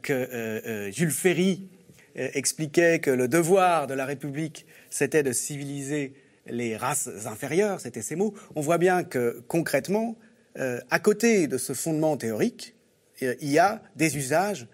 que 0.02 0.88
Jules 0.92 1.10
Ferry 1.10 1.66
expliquait 2.14 3.00
que 3.00 3.10
le 3.10 3.28
devoir 3.28 3.86
de 3.86 3.94
la 3.94 4.06
République, 4.06 4.66
c'était 4.90 5.22
de 5.22 5.32
civiliser 5.32 6.14
les 6.46 6.76
races 6.76 7.08
inférieures, 7.26 7.80
c'était 7.80 8.02
ces 8.02 8.16
mots, 8.16 8.34
on 8.54 8.60
voit 8.60 8.78
bien 8.78 9.04
que 9.04 9.42
concrètement, 9.48 10.16
euh, 10.58 10.80
à 10.90 10.98
côté 10.98 11.46
de 11.46 11.58
ce 11.58 11.72
fondement 11.72 12.16
théorique, 12.16 12.74
euh, 13.22 13.34
il 13.40 13.50
y 13.50 13.58
a 13.58 13.82
des 13.96 14.16
usages 14.16 14.68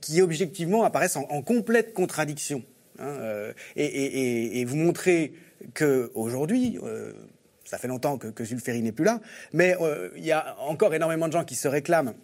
qui, 0.00 0.22
objectivement 0.22 0.84
apparaissent 0.84 1.16
en, 1.16 1.42
complète 1.42 1.92
contradiction. 1.92 2.62
Hein, 3.00 3.52
et, 3.76 4.64
vous 4.64 4.76
montrez 4.76 5.34
qu'aujourd'hui, 5.74 6.78
ça 7.64 7.76
fait 7.76 7.88
longtemps 7.88 8.16
que, 8.16 8.28
que 8.28 8.44
Jules 8.44 8.60
Ferry 8.60 8.80
n'est 8.80 8.92
plus 8.92 9.04
là, 9.04 9.20
mais 9.52 9.76
il 10.16 10.24
y 10.24 10.30
a 10.30 10.56
encore 10.60 10.94
énormément 10.94 11.26
de 11.26 11.32
gens 11.32 11.44
qui 11.44 11.56
se 11.56 11.66
réclament 11.66 12.14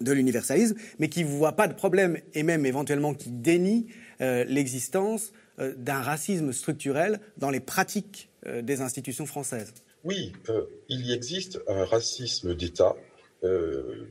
de 0.00 0.12
l'universalisme, 0.12 0.76
mais 0.98 1.08
qui 1.08 1.24
ne 1.24 1.28
voit 1.28 1.52
pas 1.52 1.68
de 1.68 1.74
problème 1.74 2.18
et 2.34 2.42
même 2.42 2.66
éventuellement 2.66 3.14
qui 3.14 3.30
dénie 3.30 3.86
euh, 4.20 4.44
l'existence 4.44 5.32
euh, 5.58 5.74
d'un 5.76 6.00
racisme 6.00 6.52
structurel 6.52 7.20
dans 7.36 7.50
les 7.50 7.60
pratiques 7.60 8.30
euh, 8.46 8.62
des 8.62 8.80
institutions 8.80 9.26
françaises. 9.26 9.74
Oui, 10.04 10.32
il 10.88 11.04
y 11.04 11.12
existe 11.12 11.60
un 11.66 11.84
racisme 11.84 12.54
d'État 12.54 12.94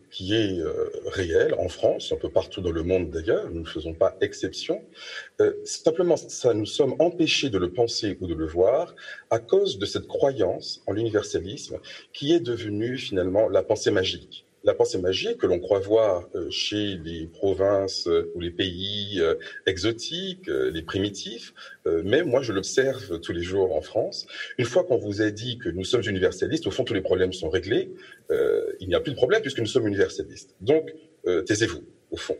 qui 0.09 0.33
est 0.33 0.59
réel 1.05 1.53
en 1.55 1.67
France, 1.67 2.13
un 2.13 2.17
peu 2.17 2.29
partout 2.29 2.61
dans 2.61 2.71
le 2.71 2.83
monde 2.83 3.09
d'ailleurs, 3.09 3.49
nous 3.51 3.61
ne 3.61 3.65
faisons 3.65 3.93
pas 3.93 4.15
exception. 4.21 4.81
simplement, 5.65 6.15
nous 6.55 6.65
sommes 6.65 6.95
empêchés 6.99 7.49
de 7.49 7.57
le 7.57 7.73
penser 7.73 8.17
ou 8.21 8.27
de 8.27 8.33
le 8.33 8.45
voir 8.45 8.95
à 9.29 9.39
cause 9.39 9.79
de 9.79 9.85
cette 9.85 10.07
croyance 10.07 10.81
en 10.87 10.93
l'universalisme 10.93 11.79
qui 12.13 12.33
est 12.33 12.41
devenue 12.41 12.97
finalement 12.97 13.49
la 13.49 13.63
pensée 13.63 13.91
magique 13.91 14.46
la 14.67 14.73
pensée 14.73 14.99
magique 14.99 15.37
que 15.37 15.47
l'on 15.47 15.59
croit 15.59 15.79
voir 15.79 16.27
euh, 16.35 16.49
chez 16.51 16.99
les 17.03 17.25
provinces 17.25 18.05
euh, 18.07 18.29
ou 18.35 18.41
les 18.41 18.51
pays 18.51 19.21
euh, 19.21 19.35
exotiques, 19.65 20.47
les 20.47 20.81
primitifs, 20.81 21.53
mais 22.03 22.23
moi 22.23 22.41
je 22.41 22.51
l'observe 22.51 23.19
tous 23.21 23.31
les 23.31 23.41
jours 23.41 23.75
en 23.75 23.81
France. 23.81 24.27
Une 24.57 24.65
fois 24.65 24.83
qu'on 24.83 24.97
vous 24.97 25.21
a 25.21 25.29
dit 25.29 25.57
que 25.57 25.69
nous 25.69 25.85
sommes 25.85 26.03
universalistes, 26.05 26.67
au 26.67 26.71
fond 26.71 26.83
tous 26.83 26.93
les 26.93 27.01
problèmes 27.01 27.31
sont 27.31 27.49
réglés. 27.49 27.93
il 28.81 28.87
n'y 28.87 28.95
a 28.95 28.99
plus 28.99 29.11
de 29.11 29.15
problème 29.15 29.41
puisque 29.41 29.59
nous 29.59 29.67
sommes 29.67 29.87
universalistes. 29.87 30.55
Donc 30.59 30.93
taisez-vous, 31.45 31.83
au 32.11 32.17
fond. 32.17 32.37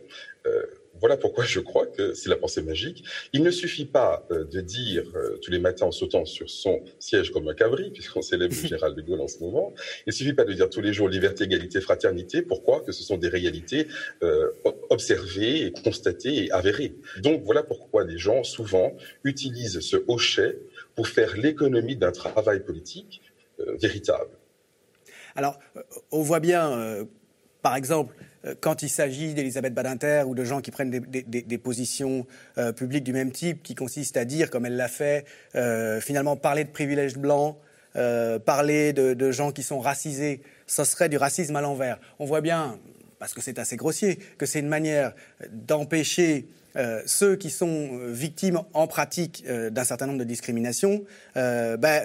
Voilà 1.00 1.16
pourquoi 1.16 1.44
je 1.44 1.60
crois 1.60 1.86
que 1.86 2.14
c'est 2.14 2.28
la 2.28 2.36
pensée 2.36 2.62
magique. 2.62 3.04
Il 3.32 3.42
ne 3.42 3.50
suffit 3.50 3.84
pas 3.84 4.26
euh, 4.30 4.44
de 4.44 4.60
dire 4.60 5.04
euh, 5.14 5.38
tous 5.42 5.50
les 5.50 5.58
matins 5.58 5.86
en 5.86 5.92
sautant 5.92 6.24
sur 6.24 6.50
son 6.50 6.82
siège 6.98 7.30
comme 7.30 7.48
un 7.48 7.54
cabri, 7.54 7.90
puisqu'on 7.94 8.22
célèbre 8.22 8.54
général 8.54 8.94
de 8.94 9.02
Gaulle 9.02 9.20
en 9.20 9.28
ce 9.28 9.38
moment. 9.40 9.72
Il 10.06 10.08
ne 10.08 10.12
suffit 10.12 10.32
pas 10.32 10.44
de 10.44 10.52
dire 10.52 10.68
tous 10.70 10.80
les 10.80 10.92
jours 10.92 11.08
liberté, 11.08 11.44
égalité, 11.44 11.80
fraternité. 11.80 12.42
Pourquoi? 12.42 12.80
Que 12.80 12.92
ce 12.92 13.02
sont 13.02 13.16
des 13.16 13.28
réalités 13.28 13.88
euh, 14.22 14.50
observées, 14.90 15.72
constatées 15.84 16.46
et 16.46 16.52
avérées. 16.52 16.94
Donc 17.22 17.42
voilà 17.44 17.62
pourquoi 17.62 18.04
les 18.04 18.18
gens 18.18 18.42
souvent 18.44 18.96
utilisent 19.24 19.80
ce 19.80 19.96
hochet 20.08 20.58
pour 20.94 21.08
faire 21.08 21.36
l'économie 21.36 21.96
d'un 21.96 22.12
travail 22.12 22.60
politique 22.60 23.22
véritable. 23.80 24.30
Alors, 25.34 25.58
on 26.10 26.22
voit 26.22 26.40
bien, 26.40 27.06
par 27.62 27.76
exemple, 27.76 28.14
euh, 28.18 28.24
quand 28.60 28.82
il 28.82 28.88
s'agit 28.88 29.34
d'Elisabeth 29.34 29.74
Badinter 29.74 30.24
ou 30.26 30.34
de 30.34 30.44
gens 30.44 30.60
qui 30.60 30.70
prennent 30.70 30.90
des, 30.90 31.58
positions 31.58 32.26
euh, 32.56 32.72
publiques 32.72 33.04
du 33.04 33.12
même 33.12 33.32
type, 33.32 33.62
qui 33.62 33.74
consistent 33.74 34.16
à 34.16 34.24
dire, 34.24 34.50
comme 34.50 34.66
elle 34.66 34.76
l'a 34.76 34.88
fait, 34.88 35.24
euh, 35.54 36.00
finalement 36.00 36.36
parler 36.36 36.64
de 36.64 36.70
privilèges 36.70 37.16
blancs, 37.16 37.56
parler 38.44 38.92
de, 38.92 39.30
gens 39.32 39.50
qui 39.50 39.64
sont 39.64 39.80
racisés, 39.80 40.40
ce 40.68 40.84
serait 40.84 41.08
du 41.08 41.16
racisme 41.16 41.56
à 41.56 41.60
l'envers. 41.60 41.98
On 42.20 42.26
voit 42.26 42.40
bien, 42.40 42.78
parce 43.18 43.34
que 43.34 43.40
c'est 43.40 43.58
assez 43.58 43.76
grossier, 43.76 44.20
que 44.38 44.46
c'est 44.46 44.60
une 44.60 44.68
manière 44.68 45.14
d'empêcher 45.50 46.46
euh, 46.76 47.02
ceux 47.06 47.36
qui 47.36 47.50
sont 47.50 47.88
euh, 47.92 48.12
victimes 48.12 48.60
en 48.74 48.86
pratique 48.86 49.44
euh, 49.48 49.70
d'un 49.70 49.84
certain 49.84 50.06
nombre 50.06 50.18
de 50.18 50.24
discriminations, 50.24 51.04
ben, 51.34 52.02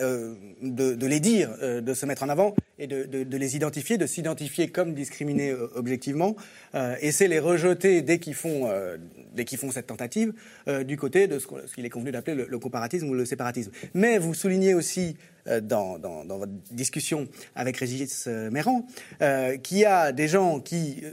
de, 0.62 1.06
les 1.08 1.20
dire, 1.20 1.50
de 1.60 1.94
se 1.94 2.06
mettre 2.06 2.24
en 2.24 2.30
avant 2.30 2.56
et 2.78 2.88
de, 2.88 3.38
les 3.38 3.56
identifier, 3.56 3.98
de 3.98 4.06
s'identifier 4.06 4.68
comme 4.68 4.94
discriminés 4.94 5.54
objectivement, 5.76 6.36
et 7.02 7.12
c'est 7.12 7.28
les 7.28 7.40
rejeter 7.40 8.02
dès 8.02 8.20
qu'ils 8.20 8.36
font, 8.36 8.70
dès 9.34 9.46
qu'ils 9.46 9.58
font 9.58 9.72
cette 9.72 9.88
tentative 9.88 10.34
du 10.86 10.98
côté 10.98 11.28
de 11.28 11.40
ce 11.40 11.48
qu'il 11.74 11.86
est 11.86 11.90
convenu 11.90 12.12
d'appeler 12.12 12.46
le, 12.48 12.60
comparatisme 12.60 13.10
ou 13.10 13.16
le 13.16 13.26
séparatisme. 13.26 13.72
Mais 13.96 14.20
vous 14.20 14.36
soulignez 14.36 14.76
aussi 14.76 15.18
dans, 15.64 15.98
dans, 15.98 16.38
votre 16.38 16.54
discussion 16.72 17.28
avec 17.56 17.78
Régis 17.78 18.28
Méran 18.28 18.86
qu'il 19.64 19.80
y 19.80 19.86
a 19.86 20.12
des 20.12 20.28
gens 20.28 20.60
qui 20.60 21.04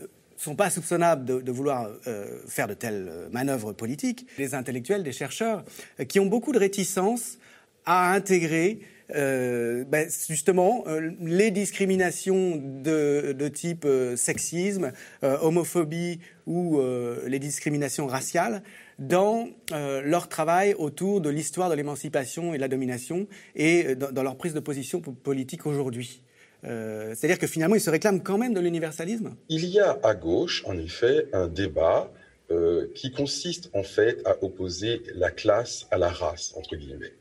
sont 0.41 0.55
pas 0.55 0.71
soupçonnables 0.71 1.43
de, 1.43 1.53
vouloir 1.53 1.91
euh, 2.07 2.41
faire 2.49 2.67
de 2.67 2.73
telles 2.73 3.09
euh, 3.11 3.29
manœuvres 3.31 3.73
politiques, 3.73 4.27
des 4.39 4.55
intellectuels, 4.55 5.03
des 5.03 5.13
chercheurs, 5.13 5.65
euh, 6.01 6.05
qui 6.05 6.19
ont 6.19 6.27
beaucoup 6.27 6.53
de 6.53 6.59
réticence 6.59 7.39
à 7.85 8.13
intégrer 8.13 8.81
ben, 9.13 10.09
justement 10.29 10.85
les 11.21 11.51
discriminations 11.51 12.63
de, 12.63 13.49
type 13.53 13.85
sexisme, 14.15 14.93
homophobie 15.23 16.21
ou 16.47 16.81
les 17.27 17.41
discriminations 17.41 18.07
raciales 18.07 18.63
dans 19.01 19.49
leur 19.73 20.29
travail 20.29 20.75
autour 20.75 21.21
de 21.21 21.29
l'histoire 21.29 21.71
de 21.71 21.75
l'émancipation 21.75 22.55
et 22.55 22.59
de 22.59 22.61
la 22.61 22.69
domination 22.69 23.27
et 23.57 23.97
dans 23.97 24.23
leur 24.23 24.37
prise 24.37 24.55
de 24.55 24.61
position 24.61 25.01
politique 25.01 25.67
aujourd'hui. 25.67 26.23
Euh, 26.65 27.15
c'est-à-dire 27.15 27.39
que 27.39 27.47
finalement, 27.47 27.75
ils 27.75 27.81
se 27.81 27.91
réclament 27.91 28.23
quand 28.23 28.39
même 28.39 28.55
de 28.55 28.61
l'universalisme? 28.61 29.35
Il 29.49 29.65
y 29.67 29.81
a 29.81 29.99
à 30.03 30.15
gauche, 30.15 30.63
en 30.67 30.77
effet, 30.79 31.27
un 31.33 31.49
débat 31.49 32.13
euh, 32.51 32.89
qui 32.95 33.11
consiste 33.13 33.71
en 33.73 33.83
fait 33.83 34.21
à 34.25 34.43
opposer 34.43 35.03
la 35.15 35.31
classe 35.31 35.87
à 35.91 35.99
la 35.99 36.09
race, 36.09 36.53
entre 36.57 36.77
guillemets. 36.77 37.15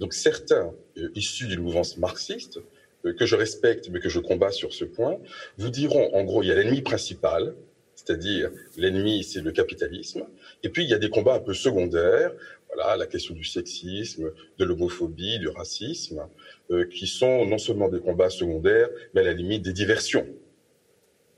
Donc 0.00 0.14
certains, 0.14 0.72
euh, 0.96 1.10
issus 1.14 1.46
d'une 1.46 1.60
mouvance 1.60 1.98
marxiste, 1.98 2.60
que 3.04 3.26
je 3.26 3.36
respecte 3.36 3.90
mais 3.90 4.00
que 4.00 4.08
je 4.08 4.18
combats 4.18 4.50
sur 4.50 4.72
ce 4.72 4.84
point, 4.84 5.18
vous 5.56 5.70
diront 5.70 6.14
en 6.14 6.24
gros, 6.24 6.42
il 6.42 6.48
y 6.48 6.52
a 6.52 6.54
l'ennemi 6.54 6.82
principal, 6.82 7.54
c'est-à-dire 7.94 8.50
l'ennemi, 8.76 9.22
c'est 9.22 9.40
le 9.40 9.52
capitalisme, 9.52 10.24
et 10.62 10.68
puis 10.68 10.84
il 10.84 10.90
y 10.90 10.94
a 10.94 10.98
des 10.98 11.10
combats 11.10 11.34
un 11.34 11.40
peu 11.40 11.54
secondaires, 11.54 12.32
voilà, 12.74 12.96
la 12.96 13.06
question 13.06 13.34
du 13.34 13.44
sexisme, 13.44 14.30
de 14.58 14.64
l'homophobie, 14.64 15.38
du 15.38 15.48
racisme, 15.48 16.22
euh, 16.70 16.84
qui 16.84 17.06
sont 17.06 17.46
non 17.46 17.56
seulement 17.56 17.88
des 17.88 18.00
combats 18.00 18.28
secondaires, 18.28 18.90
mais 19.14 19.22
à 19.22 19.24
la 19.24 19.32
limite 19.32 19.62
des 19.62 19.72
diversions. 19.72 20.26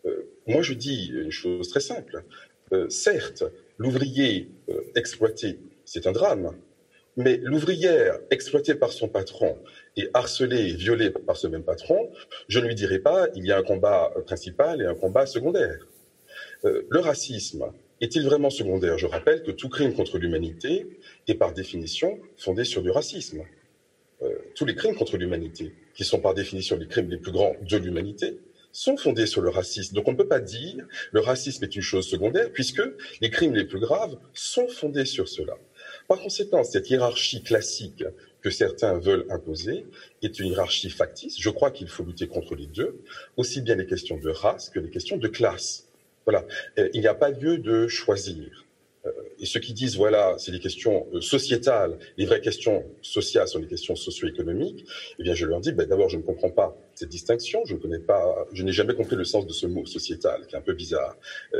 Euh, 0.04 0.28
moi, 0.49 0.62
je 0.62 0.75
dis 0.75 1.12
une 1.14 1.30
chose 1.30 1.68
très 1.68 1.78
simple. 1.78 2.25
Euh, 2.72 2.88
certes, 2.88 3.44
l'ouvrier 3.78 4.50
exploité, 4.96 5.60
c'est 5.84 6.08
un 6.08 6.12
drame, 6.12 6.56
mais 7.16 7.37
l'ouvrière 7.42 8.18
exploitée 8.30 8.75
par 8.75 8.92
son 8.92 9.08
patron 9.08 9.58
et 9.96 10.08
harcelée 10.14 10.70
et 10.70 10.75
violée 10.75 11.10
par 11.10 11.37
ce 11.37 11.46
même 11.46 11.62
patron, 11.62 12.10
je 12.49 12.58
ne 12.58 12.66
lui 12.66 12.75
dirai 12.75 12.99
pas 12.99 13.28
il 13.37 13.46
y 13.46 13.52
a 13.52 13.58
un 13.58 13.62
combat 13.62 14.12
principal 14.26 14.82
et 14.82 14.87
un 14.87 14.94
combat 14.94 15.26
secondaire. 15.26 15.87
le 16.64 16.99
racisme, 16.99 17.72
est-il 18.00 18.25
vraiment 18.25 18.50
secondaire? 18.50 18.99
Je 18.99 19.06
rappelle 19.06 19.42
que 19.42 19.50
tout 19.50 19.68
crime 19.68 19.94
contre 19.94 20.18
l'humanité 20.18 20.87
est 21.28 21.34
par 21.34 21.52
définition 21.52 22.18
fondé 22.37 22.64
sur 22.64 22.82
du 22.82 22.90
racisme. 22.90 23.44
Tous 24.60 24.66
les 24.66 24.74
crimes 24.74 24.94
contre 24.94 25.16
l'humanité, 25.16 25.72
qui 25.94 26.04
sont 26.04 26.20
par 26.20 26.34
définition 26.34 26.76
les 26.76 26.86
crimes 26.86 27.08
les 27.08 27.16
plus 27.16 27.32
grands 27.32 27.56
de 27.62 27.76
l'humanité, 27.78 28.40
sont 28.72 28.98
fondés 28.98 29.24
sur 29.24 29.40
le 29.40 29.48
racisme. 29.48 29.94
Donc 29.94 30.06
on 30.06 30.12
ne 30.12 30.18
peut 30.18 30.28
pas 30.28 30.38
dire 30.38 30.86
le 31.12 31.20
racisme 31.20 31.64
est 31.64 31.76
une 31.76 31.80
chose 31.80 32.06
secondaire, 32.06 32.52
puisque 32.52 32.82
les 33.22 33.30
crimes 33.30 33.54
les 33.54 33.64
plus 33.64 33.80
graves 33.80 34.18
sont 34.34 34.68
fondés 34.68 35.06
sur 35.06 35.30
cela. 35.30 35.54
Par 36.08 36.20
conséquent, 36.20 36.62
cette 36.62 36.90
hiérarchie 36.90 37.42
classique 37.42 38.04
que 38.42 38.50
certains 38.50 38.98
veulent 38.98 39.24
imposer 39.30 39.86
est 40.20 40.38
une 40.38 40.48
hiérarchie 40.48 40.90
factice. 40.90 41.40
Je 41.40 41.48
crois 41.48 41.70
qu'il 41.70 41.88
faut 41.88 42.04
lutter 42.04 42.28
contre 42.28 42.54
les 42.54 42.66
deux, 42.66 43.00
aussi 43.38 43.62
bien 43.62 43.76
les 43.76 43.86
questions 43.86 44.18
de 44.18 44.28
race 44.28 44.68
que 44.68 44.78
les 44.78 44.90
questions 44.90 45.16
de 45.16 45.28
classe. 45.28 45.86
Voilà. 46.26 46.44
Euh, 46.78 46.90
il 46.92 47.00
n'y 47.00 47.06
a 47.06 47.14
pas 47.14 47.30
lieu 47.30 47.56
de 47.56 47.88
choisir. 47.88 48.66
Euh, 49.07 49.11
et 49.38 49.47
ceux 49.47 49.61
qui 49.61 49.73
disent, 49.73 49.97
voilà, 49.97 50.35
c'est 50.38 50.52
des 50.52 50.59
questions 50.59 51.07
euh, 51.14 51.21
sociétales, 51.21 51.99
les 52.19 52.26
vraies 52.26 52.40
questions 52.40 52.85
sociales 53.00 53.49
sont 53.49 53.59
les 53.59 53.66
questions 53.66 53.97
socio-économiques, 53.97 54.85
eh 55.19 55.23
bien, 55.23 55.35
je 55.35 55.47
leur 55.47 55.61
dis, 55.61 55.73
ben, 55.73 55.88
d'abord, 55.88 56.09
je 56.11 56.19
ne 56.19 56.23
comprends 56.23 56.50
pas 56.50 56.76
cette 56.95 57.09
distinction, 57.09 57.62
je 57.64 57.75
ne 57.75 57.78
connais 57.78 57.99
pas, 57.99 58.47
je 58.52 58.62
n'ai 58.62 58.73
jamais 58.73 58.95
compris 58.95 59.16
le 59.16 59.25
sens 59.25 59.47
de 59.47 59.52
ce 59.52 59.66
mot 59.66 59.87
sociétal, 59.87 60.47
qui 60.47 60.54
est 60.54 60.59
un 60.59 60.62
peu 60.62 60.75
bizarre. 60.75 61.16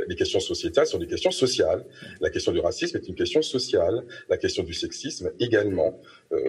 les 0.07 0.15
questions 0.15 0.39
sociétales 0.39 0.85
sont 0.85 0.99
des 0.99 1.07
questions 1.07 1.31
sociales. 1.31 1.83
La 2.19 2.29
question 2.29 2.51
du 2.51 2.59
racisme 2.59 2.97
est 2.97 3.07
une 3.07 3.15
question 3.15 3.41
sociale, 3.41 4.05
la 4.29 4.37
question 4.37 4.61
du 4.61 4.73
sexisme 4.73 5.31
également. 5.39 5.99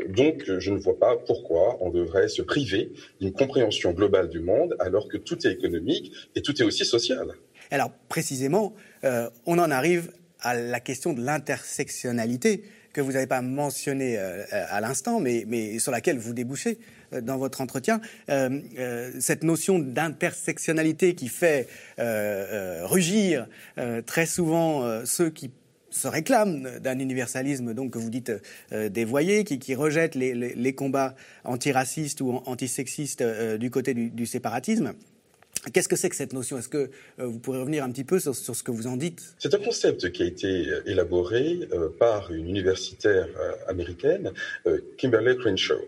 donc, 0.09 0.45
je 0.59 0.71
ne 0.71 0.79
vois 0.79 0.99
pas 0.99 1.17
pourquoi 1.17 1.79
on 1.81 1.89
devrait 1.89 2.29
se 2.29 2.43
priver 2.43 2.93
d'une 3.21 3.33
compréhension 3.33 3.93
globale 3.93 4.29
du 4.29 4.41
monde 4.41 4.77
alors 4.79 5.09
que 5.09 5.17
tout 5.17 5.47
est 5.47 5.53
économique 5.53 6.13
et 6.35 6.43
tout 6.43 6.61
est 6.61 6.65
aussi 6.65 6.85
social. 6.85 7.33
Alors 7.73 7.91
précisément, 8.09 8.75
euh, 9.05 9.31
on 9.47 9.59
en 9.59 9.71
arrive 9.71 10.13
à 10.43 10.55
la 10.55 10.81
question 10.81 11.13
de 11.13 11.23
l'intersectionnalité 11.23 12.65
que 12.93 13.01
vous 13.01 13.13
n'avez 13.13 13.27
pas 13.27 13.43
mentionné 13.43 14.19
euh, 14.19 14.45
à 14.51 14.81
l'instant, 14.81 15.21
mais, 15.21 15.79
sur 15.79 15.93
laquelle 15.93 16.19
vous 16.19 16.35
débouchez 16.35 16.79
euh, 17.13 17.21
dans 17.21 17.39
votre 17.39 17.61
entretien. 17.61 18.01
cette 18.29 19.45
notion 19.45 19.79
d'intersectionnalité 19.79 21.15
qui 21.15 21.29
fait 21.29 21.69
rugir 21.99 23.47
très 24.07 24.27
souvent 24.27 25.05
ceux 25.05 25.31
qui 25.31 25.51
se 25.91 26.09
réclament 26.09 26.79
d'un 26.81 26.99
universalisme 26.99 27.75
donc 27.75 27.93
que 27.93 27.99
vous 27.99 28.11
dites 28.11 28.33
dévoyé, 28.71 29.45
qui, 29.45 29.75
rejette 29.75 30.15
les, 30.15 30.75
combats 30.75 31.15
antiracistes 31.45 32.21
ou 32.21 32.41
antisexistes 32.47 33.23
du 33.59 33.71
côté 33.71 33.95
du 33.95 34.27
séparatisme. 34.27 34.95
Qu'est-ce 35.71 35.89
que 35.89 35.95
c'est 35.95 36.09
que 36.09 36.17
cette 36.17 36.33
notion? 36.33 36.59
Est-ce 36.59 36.69
que 36.69 36.91
euh, 37.21 37.27
vous 37.27 37.39
pourrez 37.39 37.61
revenir 37.61 37.85
un 37.85 37.93
petit 37.93 38.03
peu 38.03 38.19
sur, 38.19 38.35
ce 38.35 38.63
que 38.65 38.73
vous 38.73 38.89
en 38.89 38.97
dites? 38.97 39.37
C'est 39.39 39.55
un 39.55 39.59
concept 39.59 40.11
qui 40.11 40.25
a 40.25 40.27
été 40.27 40.69
euh, 40.69 40.83
élaboré 40.87 41.69
euh, 41.73 41.89
par 41.89 42.33
une 42.33 42.49
universitaire 42.49 43.29
américaine, 43.69 44.33
Kimberly 44.99 45.37
Crenshaw, 45.37 45.81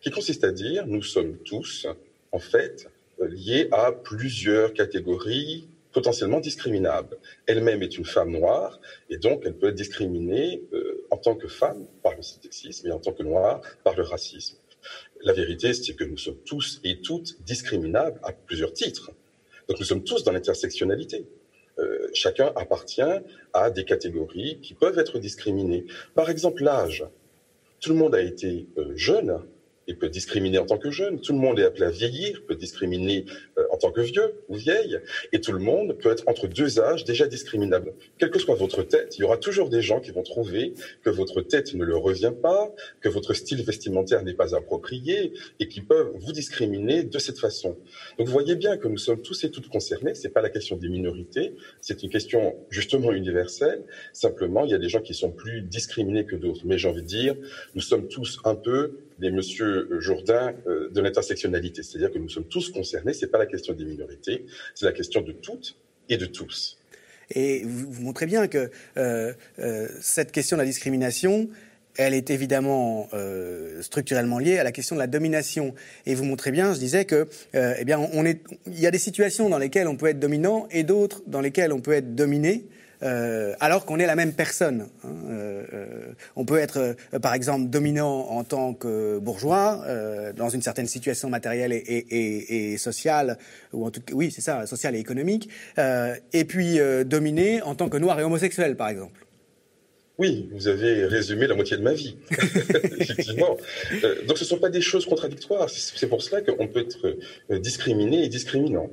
qui 0.00 0.10
consiste 0.10 0.44
à 0.44 0.52
dire 0.52 0.86
nous 0.86 1.02
sommes 1.02 1.36
tous, 1.38 1.86
en 2.30 2.38
fait, 2.38 2.88
liés 3.20 3.68
à 3.72 3.90
plusieurs 3.90 4.72
catégories 4.72 5.66
potentiellement 5.92 6.38
discriminables. 6.38 7.16
Elle-même 7.46 7.82
est 7.82 7.98
une 7.98 8.04
femme 8.04 8.30
noire 8.30 8.80
et 9.10 9.16
donc 9.18 9.42
elle 9.44 9.54
peut 9.54 9.68
être 9.68 9.74
discriminée 9.74 10.62
en 11.10 11.16
tant 11.16 11.34
que 11.34 11.48
femme 11.48 11.86
par 12.02 12.14
le 12.14 12.22
sexisme 12.22 12.88
et 12.88 12.92
en 12.92 12.98
tant 12.98 13.12
que 13.12 13.22
noire 13.22 13.62
par 13.82 13.96
le 13.96 14.02
racisme. 14.02 14.56
La 15.22 15.32
vérité, 15.32 15.72
c'est 15.74 15.94
que 15.94 16.04
nous 16.04 16.16
sommes 16.16 16.38
tous 16.44 16.80
et 16.84 17.00
toutes 17.00 17.42
discriminables 17.42 18.20
à 18.22 18.32
plusieurs 18.32 18.72
titres. 18.72 19.10
Donc 19.68 19.78
nous 19.78 19.84
sommes 19.84 20.04
tous 20.04 20.24
dans 20.24 20.32
l'intersectionnalité. 20.32 21.26
Euh, 21.78 22.08
chacun 22.12 22.52
appartient 22.56 23.02
à 23.52 23.70
des 23.70 23.84
catégories 23.84 24.58
qui 24.60 24.74
peuvent 24.74 24.98
être 24.98 25.18
discriminées. 25.18 25.86
Par 26.14 26.30
exemple, 26.30 26.62
l'âge. 26.62 27.04
Tout 27.80 27.90
le 27.90 27.96
monde 27.96 28.14
a 28.14 28.20
été 28.20 28.66
euh, 28.76 28.92
jeune 28.96 29.40
il 29.88 29.96
peut 29.96 30.08
discriminer 30.10 30.58
en 30.58 30.66
tant 30.66 30.78
que 30.78 30.90
jeune. 30.90 31.20
Tout 31.20 31.32
le 31.32 31.38
monde 31.38 31.58
est 31.58 31.64
appelé 31.64 31.86
à 31.86 31.90
vieillir, 31.90 32.42
peut 32.46 32.54
discriminer 32.54 33.24
euh, 33.58 33.64
en 33.70 33.78
tant 33.78 33.90
que 33.90 34.02
vieux 34.02 34.34
ou 34.48 34.54
vieille. 34.54 35.00
Et 35.32 35.40
tout 35.40 35.52
le 35.52 35.58
monde 35.58 35.96
peut 35.98 36.12
être 36.12 36.24
entre 36.28 36.46
deux 36.46 36.78
âges 36.78 37.04
déjà 37.04 37.26
discriminable. 37.26 37.94
Quelle 38.18 38.30
que 38.30 38.38
soit 38.38 38.54
votre 38.54 38.82
tête, 38.82 39.16
il 39.16 39.22
y 39.22 39.24
aura 39.24 39.38
toujours 39.38 39.70
des 39.70 39.82
gens 39.82 40.00
qui 40.00 40.10
vont 40.10 40.22
trouver 40.22 40.74
que 41.02 41.10
votre 41.10 41.40
tête 41.40 41.74
ne 41.74 41.84
leur 41.84 42.02
revient 42.02 42.32
pas, 42.40 42.72
que 43.00 43.08
votre 43.08 43.32
style 43.32 43.62
vestimentaire 43.64 44.22
n'est 44.22 44.34
pas 44.34 44.54
approprié 44.54 45.32
et 45.58 45.68
qui 45.68 45.80
peuvent 45.80 46.12
vous 46.14 46.32
discriminer 46.32 47.02
de 47.02 47.18
cette 47.18 47.38
façon. 47.38 47.78
Donc 48.18 48.26
vous 48.26 48.32
voyez 48.32 48.56
bien 48.56 48.76
que 48.76 48.88
nous 48.88 48.98
sommes 48.98 49.22
tous 49.22 49.42
et 49.44 49.50
toutes 49.50 49.68
concernés. 49.68 50.14
C'est 50.14 50.28
pas 50.28 50.42
la 50.42 50.50
question 50.50 50.76
des 50.76 50.88
minorités, 50.88 51.54
c'est 51.80 52.02
une 52.02 52.10
question 52.10 52.56
justement 52.68 53.12
universelle. 53.12 53.84
Simplement, 54.12 54.66
il 54.66 54.70
y 54.70 54.74
a 54.74 54.78
des 54.78 54.90
gens 54.90 55.00
qui 55.00 55.14
sont 55.14 55.30
plus 55.30 55.62
discriminés 55.62 56.26
que 56.26 56.36
d'autres. 56.36 56.62
Mais 56.66 56.76
j'ai 56.76 56.88
envie 56.88 57.02
de 57.02 57.06
dire, 57.06 57.36
nous 57.74 57.80
sommes 57.80 58.08
tous 58.08 58.38
un 58.44 58.54
peu 58.54 58.98
des 59.18 59.30
monsieur 59.30 59.88
Jourdain 60.00 60.54
euh, 60.66 60.88
de 60.90 61.00
l'intersectionnalité. 61.00 61.82
C'est-à-dire 61.82 62.12
que 62.12 62.18
nous 62.18 62.28
sommes 62.28 62.48
tous 62.48 62.70
concernés. 62.70 63.12
C'est 63.12 63.28
pas 63.28 63.38
la 63.38 63.46
question 63.46 63.74
des 63.74 63.84
minorités, 63.84 64.46
c'est 64.74 64.86
la 64.86 64.92
question 64.92 65.20
de 65.20 65.32
toutes 65.32 65.76
et 66.08 66.16
de 66.16 66.26
tous. 66.26 66.78
Et 67.30 67.62
vous, 67.64 68.02
montrez 68.02 68.26
bien 68.26 68.48
que 68.48 68.70
euh, 68.96 69.34
euh, 69.58 69.88
cette 70.00 70.32
question 70.32 70.56
de 70.56 70.62
la 70.62 70.66
discrimination, 70.66 71.50
elle 71.96 72.14
est 72.14 72.30
évidemment 72.30 73.08
structurellement 73.80 74.38
liée 74.38 74.58
à 74.58 74.62
la 74.62 74.70
question 74.70 74.94
de 74.94 75.00
la 75.00 75.08
domination. 75.08 75.74
Et 76.06 76.14
vous 76.14 76.22
montrez 76.22 76.52
bien, 76.52 76.72
je 76.72 76.78
disais 76.78 77.04
que, 77.04 77.26
eh 77.54 77.84
bien, 77.84 77.98
on 78.12 78.24
est, 78.24 78.40
il 78.68 78.78
y 78.78 78.86
a 78.86 78.92
des 78.92 79.00
situations 79.00 79.48
dans 79.48 79.58
lesquelles 79.58 79.88
on 79.88 79.96
peut 79.96 80.06
être 80.06 80.20
dominant 80.20 80.68
et 80.70 80.84
d'autres 80.84 81.22
dans 81.26 81.40
lesquelles 81.40 81.72
on 81.72 81.80
peut 81.80 81.94
être 81.94 82.14
dominé. 82.14 82.66
Euh, 83.02 83.54
alors 83.60 83.84
qu'on 83.84 83.98
est 83.98 84.06
la 84.06 84.16
même 84.16 84.32
personne. 84.32 84.88
Hein. 85.04 85.08
Euh, 85.30 85.62
euh, 85.72 85.86
on 86.36 86.44
peut 86.44 86.58
être, 86.58 86.96
par 87.22 87.34
exemple, 87.34 87.68
dominant 87.68 88.28
en 88.30 88.44
tant 88.44 88.74
que 88.74 89.18
bourgeois 89.18 89.84
dans 90.36 90.48
une 90.48 90.62
certaine 90.62 90.86
situation 90.86 91.30
matérielle 91.30 91.72
et, 91.72 92.76
sociale, 92.78 93.38
ou 93.72 93.86
en 93.86 93.90
tout 93.90 94.00
cas, 94.00 94.14
oui, 94.14 94.30
c'est 94.30 94.40
ça, 94.40 94.66
sociale 94.66 94.96
et 94.96 94.98
économique, 94.98 95.48
et 96.32 96.44
puis 96.44 96.78
dominé 97.04 97.62
en 97.62 97.74
tant 97.74 97.88
que 97.88 97.96
noir 97.96 98.18
et 98.20 98.24
homosexuel, 98.24 98.76
par 98.76 98.88
exemple. 98.88 99.24
Oui, 100.18 100.48
vous 100.52 100.66
avez 100.66 101.04
résumé 101.04 101.46
la 101.46 101.54
moitié 101.54 101.76
de 101.76 101.82
ma 101.82 101.92
vie, 101.92 102.16
effectivement. 102.98 103.56
Donc 104.26 104.36
ce 104.36 104.44
ne 104.44 104.48
sont 104.48 104.58
pas 104.58 104.70
des 104.70 104.80
choses 104.80 105.06
contradictoires. 105.06 105.70
C'est 105.70 106.08
pour 106.08 106.22
cela 106.22 106.42
qu'on 106.42 106.66
peut 106.66 106.80
être 106.80 107.16
discriminé 107.58 108.24
et 108.24 108.28
discriminant. 108.28 108.90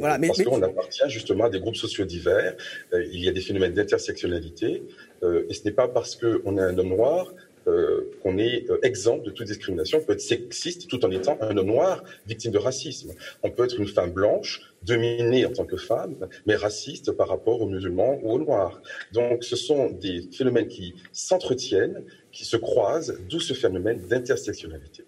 Voilà, 0.00 0.18
mais, 0.18 0.28
Parce 0.28 0.42
qu'on 0.42 0.62
appartient 0.62 1.08
justement 1.08 1.44
à 1.44 1.50
des 1.50 1.60
groupes 1.60 1.76
sociaux 1.76 2.04
divers. 2.04 2.56
Euh, 2.92 3.04
il 3.12 3.22
y 3.22 3.28
a 3.28 3.32
des 3.32 3.40
phénomènes 3.40 3.74
d'intersectionnalité. 3.74 4.82
et 5.22 5.54
ce 5.54 5.64
n'est 5.64 5.72
pas 5.72 5.88
parce 5.88 6.16
qu'on 6.16 6.58
est 6.58 6.62
un 6.62 6.76
homme 6.78 6.88
noir 6.88 7.32
euh, 7.66 8.10
qu'on 8.22 8.38
est 8.38 8.70
euh, 8.70 8.78
exempt 8.82 9.18
de 9.18 9.30
toute 9.30 9.46
discrimination. 9.46 9.98
On 9.98 10.04
peut 10.04 10.14
être 10.14 10.20
sexiste 10.22 10.88
tout 10.88 11.04
en 11.04 11.10
étant 11.10 11.36
un 11.42 11.54
homme 11.58 11.66
noir 11.66 12.02
victime 12.26 12.52
de 12.52 12.58
racisme. 12.58 13.12
On 13.42 13.50
peut 13.50 13.64
être 13.64 13.78
une 13.78 13.86
femme 13.86 14.12
blanche 14.12 14.62
dominée 14.82 15.44
en 15.44 15.52
tant 15.52 15.66
que 15.66 15.76
femme, 15.76 16.16
mais 16.46 16.56
raciste 16.56 17.12
par 17.12 17.28
rapport 17.28 17.60
aux 17.60 17.68
musulmans 17.68 18.18
ou 18.22 18.32
aux 18.32 18.38
noirs. 18.38 18.80
Donc 19.12 19.44
ce 19.44 19.56
sont 19.56 19.90
des 19.90 20.22
phénomènes 20.32 20.68
qui 20.68 20.94
s'entretiennent, 21.12 22.02
qui 22.32 22.46
se 22.46 22.56
croisent, 22.56 23.14
d'où 23.28 23.40
ce 23.40 23.52
phénomène 23.52 24.00
d'intersectionnalité. 24.08 25.04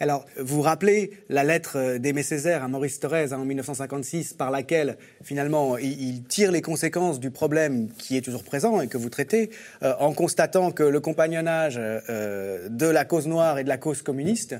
Alors, 0.00 0.26
vous 0.36 0.56
vous 0.56 0.62
rappelez 0.62 1.12
la 1.28 1.44
lettre 1.44 1.76
euh, 1.76 1.98
d'Aimé 1.98 2.22
Césaire 2.22 2.64
à 2.64 2.68
Maurice 2.68 2.98
Thorez 2.98 3.32
hein, 3.32 3.38
en 3.38 3.44
1956, 3.44 4.34
par 4.34 4.50
laquelle, 4.50 4.96
finalement, 5.22 5.78
il, 5.78 6.24
tire 6.24 6.50
les 6.50 6.62
conséquences 6.62 7.20
du 7.20 7.30
problème 7.30 7.88
qui 7.98 8.16
est 8.16 8.20
toujours 8.20 8.42
présent 8.42 8.80
et 8.80 8.88
que 8.88 8.98
vous 8.98 9.10
traitez, 9.10 9.50
euh, 9.82 9.94
en 10.00 10.12
constatant 10.12 10.72
que 10.72 10.82
le 10.82 11.00
compagnonnage 11.00 11.76
euh, 11.78 12.68
de 12.68 12.86
la 12.86 13.04
cause 13.04 13.26
noire 13.26 13.58
et 13.58 13.64
de 13.64 13.68
la 13.68 13.78
cause 13.78 14.02
communiste 14.02 14.56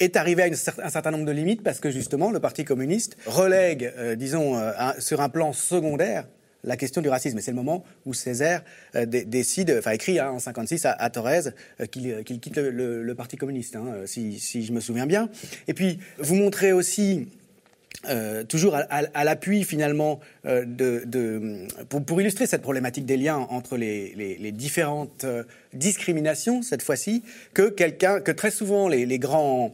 est 0.00 0.16
arrivé 0.16 0.42
à 0.42 0.46
un 0.46 0.90
certain 0.90 1.10
nombre 1.10 1.26
de 1.26 1.32
limites 1.32 1.62
parce 1.62 1.78
que, 1.78 1.90
justement, 1.90 2.30
le 2.30 2.40
Parti 2.40 2.64
communiste 2.64 3.16
relègue, 3.26 3.92
disons, 4.16 4.58
sur 4.98 5.20
un 5.20 5.28
plan 5.28 5.52
secondaire, 5.52 6.24
la 6.64 6.76
question 6.76 7.02
du 7.02 7.08
racisme. 7.08 7.38
Et 7.38 7.40
c'est 7.40 7.50
le 7.50 7.56
moment 7.56 7.84
où 8.06 8.14
Césaire 8.14 8.62
euh, 8.94 9.06
décide, 9.06 9.74
enfin 9.78 9.92
écrit 9.92 10.18
hein, 10.18 10.30
en 10.30 10.38
56 10.38 10.86
à, 10.86 10.92
à 10.92 11.10
Thorez 11.10 11.50
euh, 11.80 11.86
qu'il 11.86 12.40
quitte 12.40 12.56
le, 12.56 13.12
Parti 13.14 13.36
communiste, 13.36 13.76
hein, 13.76 14.02
si, 14.06 14.38
je 14.64 14.72
me 14.72 14.80
souviens 14.80 15.06
bien. 15.06 15.28
Et 15.68 15.74
puis, 15.74 15.98
vous 16.18 16.34
montrez 16.34 16.72
aussi 16.72 17.28
euh, 18.08 18.42
toujours 18.42 18.74
à, 18.74 19.24
l'appui 19.24 19.64
finalement 19.64 20.18
pour, 21.88 22.20
illustrer 22.20 22.46
cette 22.46 22.62
problématique 22.62 23.04
des 23.04 23.18
liens 23.18 23.36
entre 23.36 23.76
les, 23.76 24.52
différentes 24.52 25.26
discriminations 25.74 26.62
cette 26.62 26.82
fois-ci 26.82 27.22
que 27.52 27.68
quelqu'un 27.68 28.20
que 28.20 28.32
très 28.32 28.50
souvent 28.50 28.88
les 28.88 29.18
grands 29.18 29.70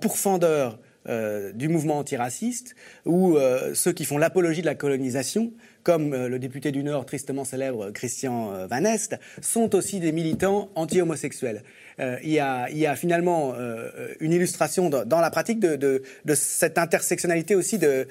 pourfendeurs 0.00 0.78
euh, 1.08 1.52
du 1.52 1.68
mouvement 1.68 1.98
antiraciste 1.98 2.74
ou 3.04 3.36
euh, 3.36 3.74
ceux 3.74 3.92
qui 3.92 4.04
font 4.04 4.18
l'apologie 4.18 4.60
de 4.60 4.66
la 4.66 4.74
colonisation, 4.74 5.52
comme 5.84 6.12
euh, 6.12 6.28
le 6.28 6.40
député 6.40 6.72
du 6.72 6.82
Nord 6.82 7.06
tristement 7.06 7.44
célèbre 7.44 7.90
Christian 7.92 8.66
Van 8.66 8.84
Est, 8.84 9.16
sont 9.40 9.74
aussi 9.76 10.00
des 10.00 10.10
militants 10.10 10.70
anti-homosexuels. 10.74 11.62
Il 11.98 12.30
y, 12.30 12.40
a, 12.40 12.96
finalement 12.96 13.54
une 14.20 14.32
illustration 14.32 14.90
dans, 14.90 15.20
la 15.20 15.30
pratique 15.30 15.60
de, 15.60 16.02
cette 16.34 16.76
intersectionnalité 16.76 17.54
aussi 17.54 17.78
de, 17.78 18.06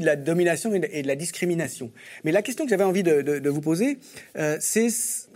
la 0.00 0.16
domination 0.16 0.72
et 0.72 1.02
de, 1.02 1.06
la 1.06 1.14
discrimination. 1.14 1.90
Mais 2.24 2.32
la 2.32 2.40
question 2.40 2.64
que 2.64 2.70
j'avais 2.70 2.84
envie 2.84 3.02
de, 3.02 3.48
vous 3.50 3.60
poser, 3.60 3.98
c'est 4.60 4.88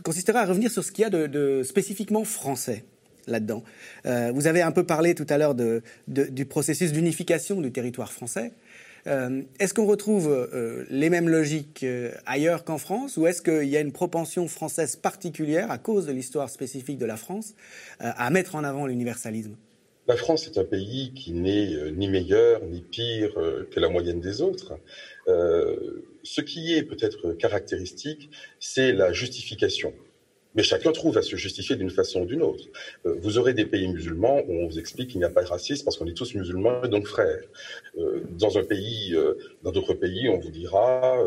consisterait 0.03 0.39
à 0.39 0.47
revenir 0.47 0.71
sur 0.71 0.83
ce 0.83 0.91
qu'il 0.91 1.03
y 1.03 1.05
a 1.05 1.11
de 1.11 1.63
spécifiquement 1.65 2.25
français 2.25 2.85
là-dedans. 3.27 3.63
Euh, 4.07 4.33
vous 4.35 4.47
avez 4.47 4.63
un 4.63 4.73
peu 4.73 4.85
parlé 4.85 5.15
tout 5.15 5.27
à 5.29 5.39
l'heure 5.39 5.55
du 6.09 6.47
processus 6.47 6.93
d'unification 6.93 7.61
du 7.61 7.73
territoire 7.73 8.13
français. 8.13 8.53
Euh, 9.09 9.43
est-ce 9.59 9.75
qu'on 9.75 9.87
retrouve 9.87 10.29
euh, 10.31 10.85
les 10.89 11.11
mêmes 11.11 11.29
logiques 11.29 11.85
ailleurs 12.25 12.63
qu'en 12.63 12.79
France 12.79 13.17
ou 13.17 13.27
est-ce 13.27 13.43
qu'il 13.43 13.69
y 13.69 13.77
a 13.77 13.81
une 13.81 13.91
propension 13.91 14.47
française 14.47 14.95
particulière 14.95 15.73
à 15.73 15.79
cause 15.79 16.07
de 16.07 16.13
l'histoire 16.13 16.49
spécifique 16.51 16.99
de 16.99 17.07
la 17.07 17.17
France 17.17 17.55
à 17.99 18.31
mettre 18.31 18.55
en 18.55 18.65
avant 18.65 18.87
l'universalisme? 18.87 19.57
La 20.09 20.17
France 20.17 20.47
est 20.49 20.59
un 20.59 20.65
pays 20.65 21.13
qui 21.15 21.33
n'est 21.33 21.93
ni 21.93 22.09
meilleur 22.09 22.65
ni 22.65 22.81
pire 22.81 23.35
que 23.71 23.81
la 23.81 23.89
moyenne 23.89 24.21
des 24.21 24.41
autres. 24.41 24.75
ce 25.27 26.41
qui 26.41 26.75
est 26.75 26.83
peut-être 26.83 27.33
caractéristique, 27.33 28.31
c'est 28.61 28.93
la 28.93 29.13
justification. 29.13 29.93
Mais 30.55 30.63
chacun 30.63 30.93
trouve 30.93 31.17
à 31.19 31.23
se 31.23 31.37
justifier 31.37 31.77
d'une 31.77 31.91
façon 31.91 32.23
ou 32.23 32.27
d'une 32.27 32.43
autre. 32.43 32.65
Euh, 33.07 33.15
vous 33.21 33.39
aurez 33.39 33.55
des 33.55 33.65
pays 33.65 33.89
musulmans 33.89 34.43
où 34.47 34.53
on 34.53 34.67
vous 34.67 34.79
explique 34.79 35.11
qu'il 35.11 35.19
n'y 35.19 35.25
a 35.25 35.31
pas 35.31 35.43
de 35.43 35.49
racisme 35.49 35.85
parce 35.85 35.97
qu'on 35.97 36.07
est 36.07 36.17
tous 36.17 36.35
musulmans 36.35 36.83
et 36.85 36.89
donc 36.89 37.07
frères. 37.07 37.45
Euh, 37.99 38.23
dans 38.31 38.59
un 38.59 38.65
pays, 38.65 39.15
euh, 39.15 39.35
dans 39.63 39.73
d'autres 39.73 39.95
pays, 39.95 40.29
on 40.29 40.39
vous 40.39 40.51
dira 40.51 41.19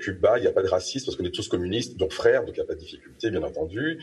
Cuba, 0.00 0.38
il 0.38 0.42
n'y 0.42 0.46
a 0.46 0.52
pas 0.52 0.62
de 0.62 0.68
racisme 0.68 1.06
parce 1.06 1.16
qu'on 1.16 1.24
est 1.24 1.34
tous 1.34 1.48
communistes, 1.48 1.96
donc 1.96 2.12
frères, 2.12 2.44
donc 2.44 2.56
il 2.56 2.60
n'y 2.60 2.64
a 2.64 2.66
pas 2.66 2.74
de 2.74 2.80
difficulté, 2.80 3.30
bien 3.30 3.42
entendu. 3.42 3.98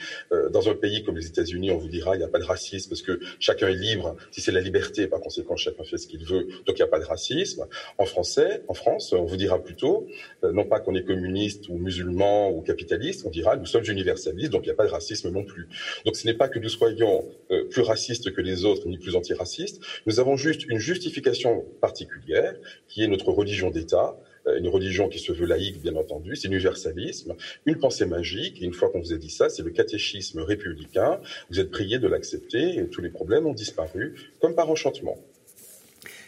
dans 0.52 0.70
un 0.70 0.76
pays 0.76 1.04
comme 1.04 1.18
les 1.18 1.28
États-Unis, 1.28 1.72
on 1.72 1.78
vous 1.78 1.88
dira 1.88 2.16
il 2.16 2.20
n'y 2.20 2.24
a 2.24 2.28
pas 2.28 2.40
de 2.40 2.46
racisme 2.46 2.90
parce 2.90 3.02
que 3.02 3.20
chacun 3.40 3.68
est 3.68 3.76
libre. 3.76 4.16
Si 4.32 4.42
c'est 4.42 4.52
la 4.52 4.62
liberté, 4.62 5.08
par 5.08 5.20
conséquent, 5.20 5.56
chacun 5.56 5.84
fait 5.84 5.98
ce 5.98 6.08
qu'il 6.08 6.24
veut, 6.26 6.48
donc 6.66 6.78
il 6.78 6.82
n'y 6.82 6.84
a 6.84 6.88
pas 6.88 7.00
de 7.00 7.06
racisme. 7.06 7.66
En 7.98 8.06
français, 8.06 8.64
en 8.68 8.74
France, 8.74 9.14
on 9.14 9.26
vous 9.26 9.38
dira 9.38 9.64
plutôt 9.64 10.08
non 10.44 10.66
pas 10.66 10.80
qu'on 10.80 10.96
est 10.96 11.04
communiste 11.04 11.68
ou 11.70 11.78
musulman 11.78 12.52
ou 12.52 12.62
capitaliste, 12.62 13.26
on 13.26 13.30
dira 13.30 13.56
nous 13.56 13.66
sommes 13.66 13.86
universalistes 13.88 14.53
donc 14.54 14.64
il 14.66 14.70
n'y 14.70 14.74
a 14.74 14.76
pas 14.76 14.86
de 14.86 14.92
racisme 14.92 15.30
non 15.30 15.44
plus. 15.44 15.68
Donc 16.06 16.16
ce 16.16 16.26
n'est 16.26 16.34
pas 16.34 16.48
que 16.48 16.60
nous 16.60 16.70
soyons 16.70 17.26
euh, 17.52 17.66
plus 17.66 17.82
racistes 17.82 18.32
que 18.34 18.42
les 18.42 18.66
autres, 18.66 18.88
ni 18.88 18.98
plus 18.98 19.16
antiracistes, 19.16 19.82
nous 20.06 20.20
avons 20.20 20.38
juste 20.38 20.64
une 20.66 20.80
justification 20.80 21.66
particulière, 21.82 22.56
qui 22.88 23.04
est 23.04 23.08
notre 23.08 23.32
religion 23.32 23.70
d'État, 23.70 24.18
euh, 24.48 24.58
une 24.58 24.68
religion 24.68 25.10
qui 25.10 25.20
se 25.20 25.32
veut 25.32 25.46
laïque, 25.46 25.82
bien 25.82 25.96
entendu, 25.96 26.36
c'est 26.36 26.48
l'universalisme, 26.48 27.36
une 27.66 27.80
pensée 27.80 28.06
magique, 28.06 28.62
et 28.62 28.66
une 28.66 28.74
fois 28.74 28.90
qu'on 28.90 29.00
vous 29.00 29.14
a 29.14 29.18
dit 29.18 29.30
ça, 29.30 29.50
c'est 29.50 29.64
le 29.64 29.72
catéchisme 29.72 30.40
républicain, 30.42 31.20
vous 31.50 31.60
êtes 31.60 31.72
prié 31.72 32.00
de 32.00 32.08
l'accepter, 32.08 32.78
et 32.78 32.88
tous 32.88 33.02
les 33.02 33.10
problèmes 33.10 33.46
ont 33.46 33.54
disparu, 33.54 34.32
comme 34.40 34.56
par 34.56 34.70
enchantement. 34.70 35.18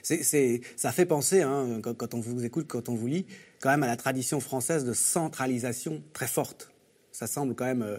Ça 0.01 0.91
fait 0.91 1.05
penser, 1.05 1.41
hein, 1.41 1.81
quand, 1.81 2.13
on 2.13 2.19
vous 2.19 2.45
écoute, 2.45 2.67
quand 2.67 2.89
on 2.89 2.95
vous 2.95 3.07
lit, 3.07 3.25
quand 3.59 3.71
même 3.71 3.81
à 3.81 3.88
la 3.88 3.97
tradition 3.97 4.39
française 4.39 4.85
de 4.85 4.93
centralisation 4.93 6.03
très 6.13 6.27
forte. 6.27 6.71
Ça 7.11 7.25
semble 7.25 7.55
quand 7.55 7.65
même 7.65 7.81
euh, 7.81 7.97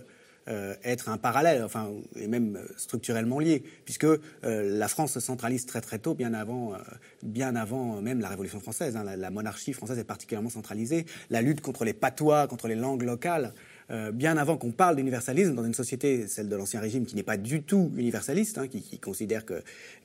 être 0.85 1.09
un 1.09 1.19
parallèle, 1.19 1.65
enfin, 1.65 1.91
et 2.15 2.29
même 2.29 2.57
euh, 2.57 2.67
structurellement 2.77 3.41
lié, 3.41 3.65
puisque 3.85 4.05
euh, 4.05 4.19
la 4.45 4.89
France 4.89 5.13
se 5.13 5.21
centralise 5.21 5.67
très 5.67 5.81
très 5.81 5.99
tôt, 5.99 6.15
bien 6.15 6.35
avant, 6.35 6.75
bien 7.23 7.57
avant 7.57 8.01
même 8.01 8.21
la 8.21 8.29
Révolution 8.29 8.61
française. 8.61 8.97
Hein. 8.97 9.05
la, 9.05 9.31
monarchie 9.31 9.73
française 9.73 9.99
est 9.99 10.05
particulièrement 10.05 10.51
centralisée. 10.51 11.07
La 11.31 11.43
lutte 11.43 11.61
contre 11.61 11.85
les 11.85 11.95
patois, 11.95 12.47
contre 12.47 12.69
les 12.69 12.77
langues 12.77 13.03
locales, 13.03 13.53
euh, 13.91 14.11
bien 14.11 14.37
avant 14.37 14.57
qu'on 14.57 14.73
parle 14.73 14.97
d'universalisme 14.97 15.55
dans 15.55 15.65
une 15.65 15.75
société, 15.75 16.27
celle 16.27 16.49
de 16.49 16.57
l'Ancien 16.57 16.81
Régime, 16.81 17.07
qui 17.07 17.15
n'est 17.15 17.23
pas 17.23 17.37
du 17.37 17.63
tout 17.63 17.93
universaliste, 17.97 18.59
hein, 18.59 18.67
qui, 18.67 18.99
considère 18.99 19.45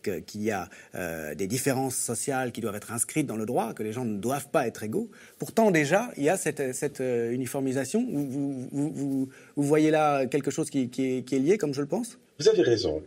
qu'il 0.04 0.44
y 0.44 0.52
a 0.52 0.70
euh, 0.94 1.34
des 1.34 1.48
différences 1.48 1.96
sociales 1.96 2.52
qui 2.52 2.62
doivent 2.62 2.76
être 2.76 2.92
inscrites 2.92 3.26
dans 3.26 3.38
le 3.38 3.46
droit, 3.46 3.74
que 3.74 3.82
les 3.82 3.92
gens 3.92 4.06
ne 4.06 4.18
doivent 4.18 4.50
pas 4.50 4.68
être 4.68 4.84
égaux. 4.84 5.10
Pourtant, 5.40 5.72
déjà, 5.72 6.12
il 6.18 6.24
y 6.24 6.30
a 6.30 6.38
cette, 6.38 6.62
euh, 7.02 7.32
uniformisation. 7.32 8.06
Vous, 8.12 9.30
voyez 9.56 9.90
là 9.90 10.28
quelque 10.28 10.52
chose 10.52 10.70
qui, 10.70 10.90
est, 11.00 11.32
lié, 11.32 11.58
comme 11.58 11.74
je 11.74 11.82
le 11.82 11.88
pense? 11.88 12.20
Vous 12.40 12.50
avez 12.50 12.62
raison. 12.62 13.02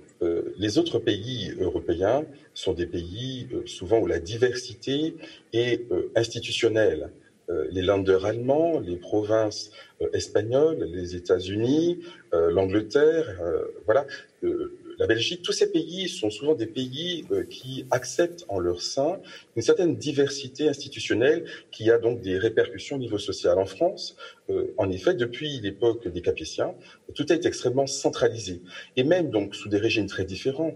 les 0.58 0.78
autres 0.78 0.98
pays 0.98 1.52
européens 1.58 2.24
sont 2.54 2.72
des 2.72 2.86
pays 2.86 3.48
souvent 3.66 3.98
où 3.98 4.06
la 4.06 4.20
diversité 4.20 5.16
est 5.52 5.86
institutionnelle. 6.14 7.10
Euh, 7.50 7.66
les 7.70 7.82
landers 7.82 8.24
allemands, 8.24 8.80
les 8.80 8.96
provinces 8.96 9.70
euh, 10.00 10.08
espagnoles, 10.14 10.82
les 10.84 11.14
États-Unis, 11.14 12.00
euh, 12.32 12.50
l'Angleterre, 12.50 13.38
voilà, 13.84 14.06
la 14.98 15.06
Belgique, 15.06 15.42
tous 15.42 15.52
ces 15.52 15.70
pays 15.70 16.08
sont 16.08 16.30
souvent 16.30 16.54
des 16.54 16.66
pays 16.66 17.24
qui 17.50 17.86
acceptent 17.90 18.44
en 18.48 18.58
leur 18.58 18.82
sein 18.82 19.20
une 19.56 19.62
certaine 19.62 19.96
diversité 19.96 20.68
institutionnelle 20.68 21.44
qui 21.70 21.90
a 21.90 21.98
donc 21.98 22.20
des 22.20 22.38
répercussions 22.38 22.96
au 22.96 22.98
niveau 22.98 23.18
social. 23.18 23.58
En 23.58 23.64
France, 23.64 24.16
en 24.76 24.90
effet, 24.90 25.14
depuis 25.14 25.60
l'époque 25.60 26.06
des 26.08 26.20
Capétiens, 26.20 26.74
tout 27.14 27.32
été 27.32 27.48
extrêmement 27.48 27.86
centralisé 27.86 28.60
et 28.96 29.04
même 29.04 29.30
donc 29.30 29.54
sous 29.54 29.68
des 29.68 29.78
régimes 29.78 30.06
très 30.06 30.24
différents. 30.24 30.74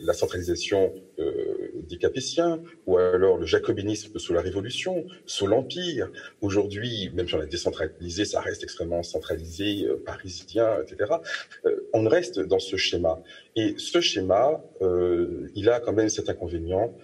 La 0.00 0.12
centralisation 0.14 0.92
des 1.90 1.98
Capétiens, 1.98 2.62
ou 2.86 2.96
alors 2.96 3.36
le 3.36 3.46
jacobinisme 3.46 4.18
sous 4.18 4.32
la 4.32 4.40
Révolution, 4.40 5.06
sous 5.26 5.46
l'Empire. 5.46 6.10
Aujourd'hui, 6.40 7.10
même 7.14 7.28
si 7.28 7.34
on 7.34 7.40
a 7.40 7.46
décentralisé, 7.46 8.24
ça 8.24 8.40
reste 8.40 8.62
extrêmement 8.62 9.02
centralisé, 9.02 9.86
euh, 9.86 10.02
parisien, 10.04 10.78
etc. 10.82 11.12
Euh, 11.66 11.88
on 11.92 12.08
reste 12.08 12.40
dans 12.40 12.58
ce 12.58 12.76
schéma. 12.76 13.22
Et 13.56 13.74
ce 13.78 14.00
schéma, 14.00 14.62
euh, 14.82 15.50
il 15.54 15.68
a 15.68 15.80
quand 15.80 15.92
même 15.92 16.08
cet 16.08 16.28
inconvénient 16.28 16.94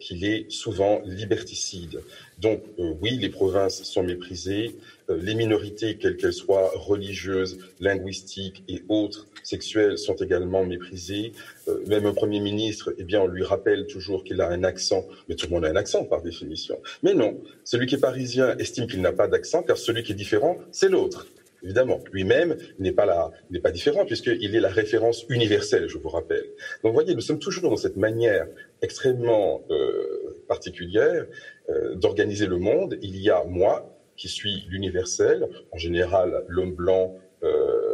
qu'il 0.00 0.24
est 0.24 0.50
souvent 0.50 1.02
liberticide. 1.04 2.00
Donc 2.38 2.62
oui, 2.78 3.18
les 3.18 3.28
provinces 3.28 3.82
sont 3.82 4.02
méprisées, 4.02 4.74
les 5.08 5.34
minorités, 5.34 5.96
quelles 5.96 6.16
qu'elles 6.16 6.32
soient, 6.32 6.70
religieuses, 6.74 7.58
linguistiques 7.80 8.64
et 8.68 8.82
autres, 8.88 9.28
sexuelles, 9.42 9.98
sont 9.98 10.16
également 10.16 10.64
méprisées. 10.64 11.32
Euh, 11.68 11.84
même 11.86 12.06
un 12.06 12.12
Premier 12.12 12.40
ministre, 12.40 12.94
eh 12.98 13.04
bien, 13.04 13.20
on 13.20 13.26
lui 13.26 13.44
rappelle 13.44 13.86
toujours 13.86 14.24
qu'il 14.24 14.40
a 14.40 14.48
un 14.48 14.64
accent, 14.64 15.06
mais 15.28 15.36
tout 15.36 15.46
le 15.46 15.52
monde 15.52 15.64
a 15.64 15.68
un 15.68 15.76
accent 15.76 16.04
par 16.04 16.22
définition. 16.22 16.80
Mais 17.02 17.14
non, 17.14 17.40
celui 17.64 17.86
qui 17.86 17.94
est 17.94 18.00
parisien 18.00 18.56
estime 18.58 18.86
qu'il 18.86 19.00
n'a 19.00 19.12
pas 19.12 19.28
d'accent, 19.28 19.62
car 19.62 19.76
celui 19.76 20.02
qui 20.02 20.12
est 20.12 20.16
différent, 20.16 20.58
c'est 20.72 20.88
l'autre. 20.88 21.26
Évidemment, 21.62 22.00
lui-même 22.12 22.56
n'est 22.78 22.92
pas 22.92 23.32
n'est 23.50 23.60
pas 23.60 23.72
différent 23.72 24.04
puisqu'il 24.04 24.54
est 24.54 24.60
la 24.60 24.68
référence 24.68 25.24
universelle, 25.28 25.88
je 25.88 25.98
vous 25.98 26.08
rappelle. 26.08 26.44
Donc, 26.82 26.92
vous 26.92 26.92
voyez, 26.92 27.14
nous 27.14 27.20
sommes 27.20 27.38
toujours 27.38 27.70
dans 27.70 27.76
cette 27.76 27.96
manière 27.96 28.46
extrêmement 28.82 29.64
euh, 29.70 30.44
particulière 30.46 31.26
euh, 31.70 31.94
d'organiser 31.94 32.46
le 32.46 32.58
monde. 32.58 32.98
Il 33.02 33.18
y 33.20 33.30
a 33.30 33.42
moi 33.44 33.95
qui 34.16 34.28
suis 34.28 34.64
l'universel, 34.68 35.48
en 35.72 35.78
général 35.78 36.44
l'homme 36.48 36.74
blanc. 36.74 37.16
Euh, 37.42 37.86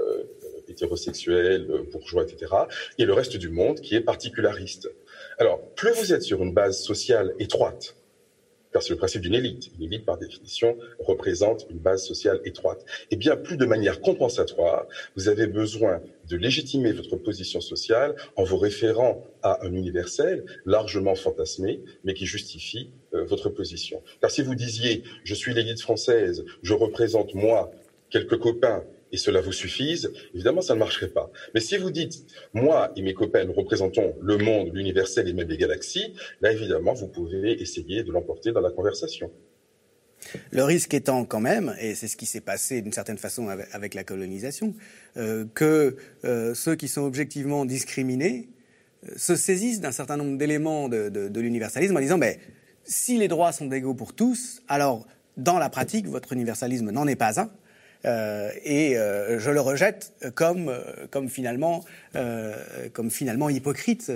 hétérosexuel, 0.69 1.67
bourgeois, 1.91 2.23
etc., 2.23 2.53
et 2.97 3.05
le 3.05 3.13
reste 3.13 3.37
du 3.37 3.51
monde 3.51 3.81
qui 3.81 3.95
est 3.95 4.01
particulariste. 4.01 4.91
Alors, 5.39 5.61
plus 5.75 5.93
vous 5.93 6.13
êtes 6.13 6.23
sur 6.23 6.43
une 6.43 6.55
base 6.55 6.81
sociale 6.81 7.35
étroite, 7.39 7.97
car 8.73 8.83
c'est 8.83 8.91
le 8.91 8.97
principe 8.97 9.23
d'une 9.23 9.35
élite. 9.35 9.71
Une 9.79 9.85
élite, 9.85 10.05
par 10.05 10.19
définition, 10.19 10.77
représente 10.99 11.67
une 11.71 11.79
base 11.79 12.05
sociale 12.05 12.41
étroite. 12.45 12.85
Et 13.11 13.17
bien 13.17 13.37
plus 13.37 13.57
de 13.57 13.65
manière 13.65 14.01
compensatoire, 14.01 14.87
vous 15.17 15.29
avez 15.29 15.47
besoin 15.47 16.01
de 16.29 16.37
légitimer 16.37 16.93
votre 16.93 17.17
position 17.17 17.61
sociale 17.61 18.15
en 18.37 18.45
vous 18.45 18.59
référant 18.59 19.25
à 19.43 19.65
un 19.67 19.73
universel 19.73 20.45
largement 20.65 21.15
fantasmé, 21.15 21.81
mais 22.05 22.15
qui 22.15 22.27
justifie 22.27 22.91
euh, 23.15 23.25
votre 23.25 23.49
position. 23.49 24.03
Car 24.21 24.31
si 24.31 24.43
vous 24.43 24.55
disiez, 24.55 25.03
je 25.25 25.35
suis 25.35 25.53
l'élite 25.53 25.81
française, 25.81 26.45
je 26.63 26.75
représente 26.75 27.35
moi, 27.35 27.73
quelques 28.11 28.39
copains 28.39 28.85
et 29.13 29.19
cela 29.19 29.41
vous 29.41 29.53
suffise, 29.53 30.11
évidemment, 30.35 30.63
ça 30.63 30.75
ne 30.75 30.79
marcherait 30.79 31.11
pas. 31.11 31.31
Mais 31.55 31.61
si 31.61 31.77
vous 31.77 31.91
dites, 31.91 32.25
moi 32.55 32.91
et 32.97 33.03
mes 33.03 33.15
copains, 33.15 33.45
nous 33.45 33.53
représentons 33.53 34.15
le 34.21 34.39
monde, 34.39 34.71
l'universel 34.73 35.29
et 35.29 35.35
même 35.35 35.49
les 35.49 35.59
galaxies, 35.59 36.15
là, 36.41 36.51
évidemment, 36.51 36.95
vous 36.95 37.09
pouvez 37.09 37.61
essayer 37.61 38.03
de 38.03 38.11
l'emporter 38.11 38.53
dans 38.53 38.61
la 38.61 38.71
conversation. 38.71 39.31
Le 40.51 40.65
risque 40.65 40.95
étant 40.95 41.25
quand 41.25 41.41
même, 41.41 41.75
et 41.81 41.95
c'est 41.95 42.09
ce 42.09 42.17
qui 42.17 42.27
s'est 42.27 42.41
passé 42.41 42.81
d'une 42.81 42.93
certaine 42.93 43.19
façon 43.19 43.49
avec, 43.49 43.95
la 43.95 44.05
colonisation, 44.05 44.75
euh, 45.17 45.45
que 45.53 45.97
euh, 46.25 46.55
ceux 46.55 46.77
qui 46.77 46.89
sont 46.89 47.03
objectivement 47.03 47.65
discriminés 47.65 48.49
euh, 49.05 49.13
se 49.17 49.35
saisissent 49.35 49.81
d'un 49.81 49.93
certain 49.93 50.17
nombre 50.17 50.39
d'éléments 50.39 50.89
de, 50.89 51.09
de 51.09 51.41
l'universalisme 51.41 51.97
en 51.97 52.01
disant, 52.01 52.19
mais 52.19 52.39
si 52.85 53.19
les 53.19 53.29
droits 53.29 53.53
sont 53.53 53.71
égaux 53.71 53.95
pour 53.95 54.15
tous, 54.15 54.63
alors 54.69 55.07
dans 55.37 55.59
la 55.59 55.69
pratique, 55.69 56.07
votre 56.07 56.33
universalisme 56.33 56.91
n'en 56.91 57.07
est 57.07 57.17
pas 57.17 57.41
un. 57.41 57.51
Euh, 58.05 58.51
et 58.65 58.97
euh, 58.97 59.39
je 59.39 59.51
le 59.51 59.61
rejette 59.61 60.13
comme, 60.35 60.69
euh, 60.69 60.81
comme, 61.11 61.29
finalement, 61.29 61.85
comme 62.93 63.11
finalement 63.11 63.49
hypocrite 63.49 64.13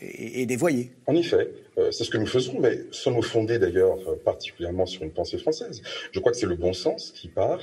et, 0.00 0.46
dévoyé. 0.46 0.90
En 1.06 1.14
effet, 1.14 1.50
c'est 1.90 2.04
ce 2.04 2.10
que 2.10 2.16
nous 2.18 2.26
faisons, 2.26 2.58
mais 2.60 2.80
sommes 2.90 3.20
fondés 3.22 3.58
d'ailleurs 3.58 3.98
particulièrement 4.24 4.86
sur 4.86 5.02
une 5.02 5.10
pensée 5.10 5.36
française. 5.38 5.82
Je 6.12 6.18
crois 6.20 6.32
que 6.32 6.38
c'est 6.38 6.46
le 6.46 6.54
bon 6.54 6.72
sens 6.72 7.10
qui 7.10 7.28
parle, 7.28 7.60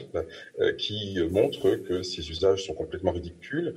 qui 0.77 1.17
montre 1.31 1.75
que 1.75 2.03
ces 2.03 2.29
usages 2.29 2.65
sont 2.65 2.73
complètement 2.73 3.11
ridicules. 3.11 3.73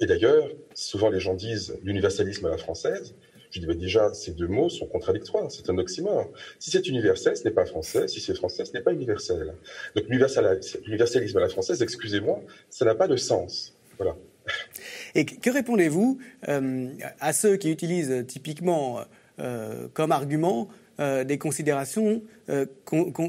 et 0.00 0.06
d'ailleurs, 0.06 0.48
souvent 0.74 1.10
les 1.10 1.20
gens 1.20 1.34
disent 1.34 1.76
l'universalisme 1.82 2.46
à 2.46 2.50
la 2.50 2.58
française. 2.58 3.14
Je 3.50 3.60
dis 3.60 3.66
bah, 3.66 3.74
déjà, 3.74 4.12
ces 4.14 4.32
deux 4.32 4.46
mots 4.46 4.68
sont 4.68 4.86
contradictoires, 4.86 5.50
c'est 5.50 5.68
un 5.70 5.78
oxymore. 5.78 6.28
Si 6.58 6.70
c'est 6.70 6.86
universel, 6.88 7.36
ce 7.36 7.44
n'est 7.44 7.50
pas 7.50 7.66
français, 7.66 8.08
si 8.08 8.20
c'est 8.20 8.34
français, 8.34 8.64
ce 8.64 8.72
n'est 8.72 8.82
pas 8.82 8.92
universel. 8.92 9.54
Donc 9.96 10.04
l'universalisme 10.08 11.38
à 11.38 11.40
la 11.40 11.48
française, 11.48 11.82
excusez-moi, 11.82 12.40
ça 12.70 12.84
n'a 12.84 12.94
pas 12.94 13.08
de 13.08 13.16
sens. 13.16 13.74
Voilà. 13.96 14.16
Et 15.14 15.24
que 15.24 15.50
répondez-vous 15.50 16.18
euh, 16.48 16.88
à 17.20 17.32
ceux 17.32 17.56
qui 17.56 17.70
utilisent 17.70 18.24
typiquement 18.26 19.00
euh, 19.38 19.88
comme 19.92 20.12
argument 20.12 20.68
euh, 21.00 21.24
des 21.24 21.38
considérations 21.38 22.22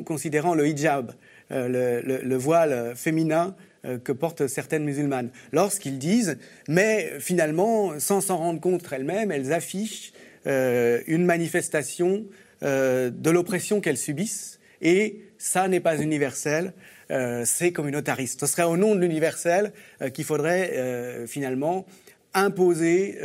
considérant 0.05 0.55
le 0.55 0.67
hijab, 0.67 1.11
le, 1.49 2.35
voile 2.35 2.93
féminin 2.95 3.55
que 3.83 4.11
portent 4.11 4.47
certaines 4.47 4.83
musulmanes, 4.83 5.29
lorsqu'ils 5.53 5.97
disent, 5.97 6.37
mais 6.67 7.13
finalement, 7.19 7.99
sans 7.99 8.21
s'en 8.21 8.37
rendre 8.37 8.59
compte 8.59 8.85
elles-mêmes, 8.91 9.31
elles 9.31 9.53
affichent 9.53 10.11
une 10.45 11.25
manifestation 11.25 12.25
de 12.61 13.29
l'oppression 13.29 13.79
qu'elles 13.79 13.97
subissent, 13.97 14.59
et 14.81 15.21
ça 15.37 15.67
n'est 15.67 15.79
pas 15.79 15.97
universel, 15.97 16.73
euh, 17.11 17.43
c'est 17.45 17.71
communautariste. 17.71 18.41
Ce 18.41 18.45
serait 18.45 18.63
au 18.63 18.77
nom 18.77 18.93
de 18.93 18.99
l'universel 18.99 19.71
euh, 20.01 20.09
qu'il 20.09 20.25
faudrait 20.25 20.71
euh, 20.73 21.25
finalement 21.25 21.85
imposer 22.35 23.17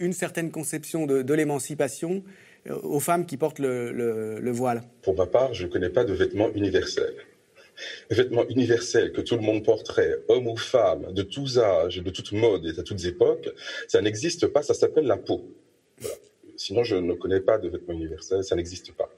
une 0.00 0.14
certaine 0.14 0.50
conception 0.50 1.04
de, 1.04 1.34
l'émancipation 1.34 2.24
aux 2.70 3.00
femmes 3.00 3.26
qui 3.26 3.36
portent 3.36 3.58
le, 3.58 4.50
voile. 4.50 4.82
Pour 5.02 5.14
ma 5.14 5.26
part, 5.26 5.52
je 5.52 5.66
ne 5.66 5.70
connais 5.70 5.90
pas 5.90 6.04
de 6.04 6.14
vêtements 6.14 6.48
universels. 6.54 7.16
Vêtements 8.10 8.46
universels 8.48 9.12
que 9.12 9.20
tout 9.20 9.36
le 9.36 9.42
monde 9.42 9.64
porterait, 9.64 10.16
homme 10.28 10.46
ou 10.48 10.56
femme, 10.56 11.12
de 11.12 11.22
tous 11.22 11.58
âges, 11.58 11.98
de 11.98 12.10
toutes 12.10 12.32
modes 12.32 12.66
et 12.66 12.78
à 12.78 12.82
toutes 12.82 13.04
époques, 13.04 13.48
ça 13.88 14.00
n'existe 14.00 14.46
pas, 14.46 14.62
ça 14.62 14.74
s'appelle 14.74 15.06
la 15.06 15.16
peau. 15.16 15.46
Sinon, 16.56 16.84
je 16.84 16.96
ne 16.96 17.14
connais 17.14 17.40
pas 17.40 17.58
de 17.58 17.68
vêtements 17.68 17.94
universels, 17.94 18.44
ça 18.44 18.56
n'existe 18.56 18.92
pas. 18.92 19.10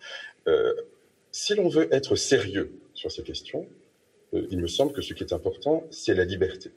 si 1.30 1.54
l'on 1.54 1.68
veut 1.68 1.88
être 1.92 2.16
sérieux 2.16 2.72
sur 2.94 3.12
ces 3.12 3.22
questions, 3.22 3.66
euh, 4.34 4.46
il 4.50 4.58
me 4.58 4.66
semble 4.66 4.92
que 4.92 5.02
ce 5.02 5.14
qui 5.14 5.24
est 5.24 5.32
important, 5.32 5.86
c'est 5.90 6.14
la 6.14 6.24
liberté. 6.24 6.70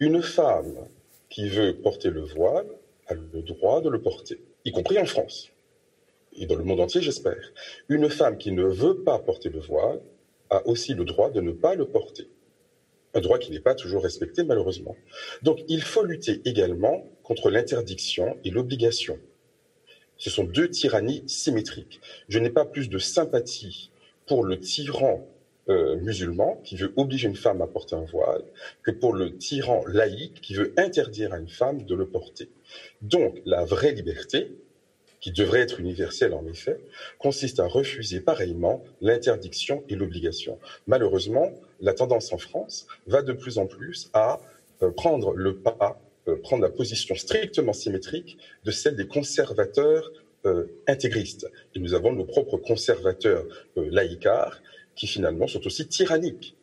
Une 0.00 0.22
femme 0.22 0.88
qui 1.28 1.48
veut 1.48 1.74
porter 1.76 2.10
le 2.10 2.22
voile 2.22 2.66
a 3.06 3.14
le 3.14 3.42
droit 3.42 3.80
de 3.80 3.88
le 3.88 4.00
porter, 4.00 4.40
y 4.64 4.72
compris 4.72 4.98
en 4.98 5.04
France, 5.04 5.50
et 6.36 6.46
dans 6.46 6.56
le 6.56 6.64
monde 6.64 6.80
entier, 6.80 7.00
j'espère. 7.00 7.52
Une 7.88 8.08
femme 8.08 8.38
qui 8.38 8.50
ne 8.50 8.64
veut 8.64 9.02
pas 9.02 9.18
porter 9.18 9.50
le 9.50 9.60
voile 9.60 10.00
a 10.54 10.66
aussi 10.66 10.94
le 10.94 11.04
droit 11.04 11.30
de 11.30 11.40
ne 11.40 11.52
pas 11.52 11.74
le 11.74 11.86
porter. 11.86 12.28
Un 13.14 13.20
droit 13.20 13.38
qui 13.38 13.52
n'est 13.52 13.60
pas 13.60 13.74
toujours 13.74 14.02
respecté, 14.02 14.42
malheureusement. 14.42 14.96
Donc, 15.42 15.60
il 15.68 15.82
faut 15.82 16.04
lutter 16.04 16.42
également 16.44 17.06
contre 17.22 17.50
l'interdiction 17.50 18.36
et 18.44 18.50
l'obligation. 18.50 19.18
Ce 20.16 20.30
sont 20.30 20.44
deux 20.44 20.68
tyrannies 20.68 21.22
symétriques. 21.26 22.00
Je 22.28 22.38
n'ai 22.38 22.50
pas 22.50 22.64
plus 22.64 22.88
de 22.88 22.98
sympathie 22.98 23.90
pour 24.26 24.44
le 24.44 24.58
tyran 24.58 25.28
euh, 25.70 25.96
musulman 25.96 26.60
qui 26.62 26.76
veut 26.76 26.92
obliger 26.96 27.26
une 27.26 27.36
femme 27.36 27.62
à 27.62 27.66
porter 27.66 27.96
un 27.96 28.04
voile 28.04 28.44
que 28.82 28.90
pour 28.90 29.14
le 29.14 29.38
tyran 29.38 29.82
laïque 29.86 30.40
qui 30.42 30.54
veut 30.54 30.74
interdire 30.76 31.32
à 31.32 31.38
une 31.38 31.48
femme 31.48 31.84
de 31.84 31.94
le 31.94 32.06
porter. 32.06 32.50
Donc 33.00 33.40
la 33.46 33.64
vraie 33.64 33.92
liberté, 33.92 34.52
qui 35.24 35.32
devrait 35.32 35.60
être 35.60 35.80
universelle 35.80 36.34
en 36.34 36.46
effet, 36.46 36.78
consiste 37.18 37.58
à 37.58 37.66
refuser 37.66 38.20
pareillement 38.20 38.84
l'interdiction 39.00 39.82
et 39.88 39.94
l'obligation. 39.94 40.58
Malheureusement, 40.86 41.50
la 41.80 41.94
tendance 41.94 42.30
en 42.34 42.36
France 42.36 42.86
va 43.06 43.22
de 43.22 43.32
plus 43.32 43.56
en 43.56 43.66
plus 43.66 44.10
à 44.12 44.38
euh, 44.82 44.90
prendre 44.90 45.32
le 45.32 45.56
pas, 45.56 45.98
euh, 46.28 46.36
prendre 46.36 46.62
la 46.62 46.68
position 46.68 47.14
strictement 47.14 47.72
symétrique 47.72 48.36
de 48.64 48.70
celle 48.70 48.96
des 48.96 49.06
conservateurs 49.06 50.12
intégristes. 50.86 51.50
Et 51.74 51.78
nous 51.78 51.94
avons 51.94 52.12
nos 52.12 52.26
propres 52.26 52.58
conservateurs 52.58 53.46
laïcards 53.76 54.60
qui 54.94 55.06
finalement 55.06 55.46
sont 55.46 55.66
aussi 55.66 55.88
tyranniques. 55.88 56.54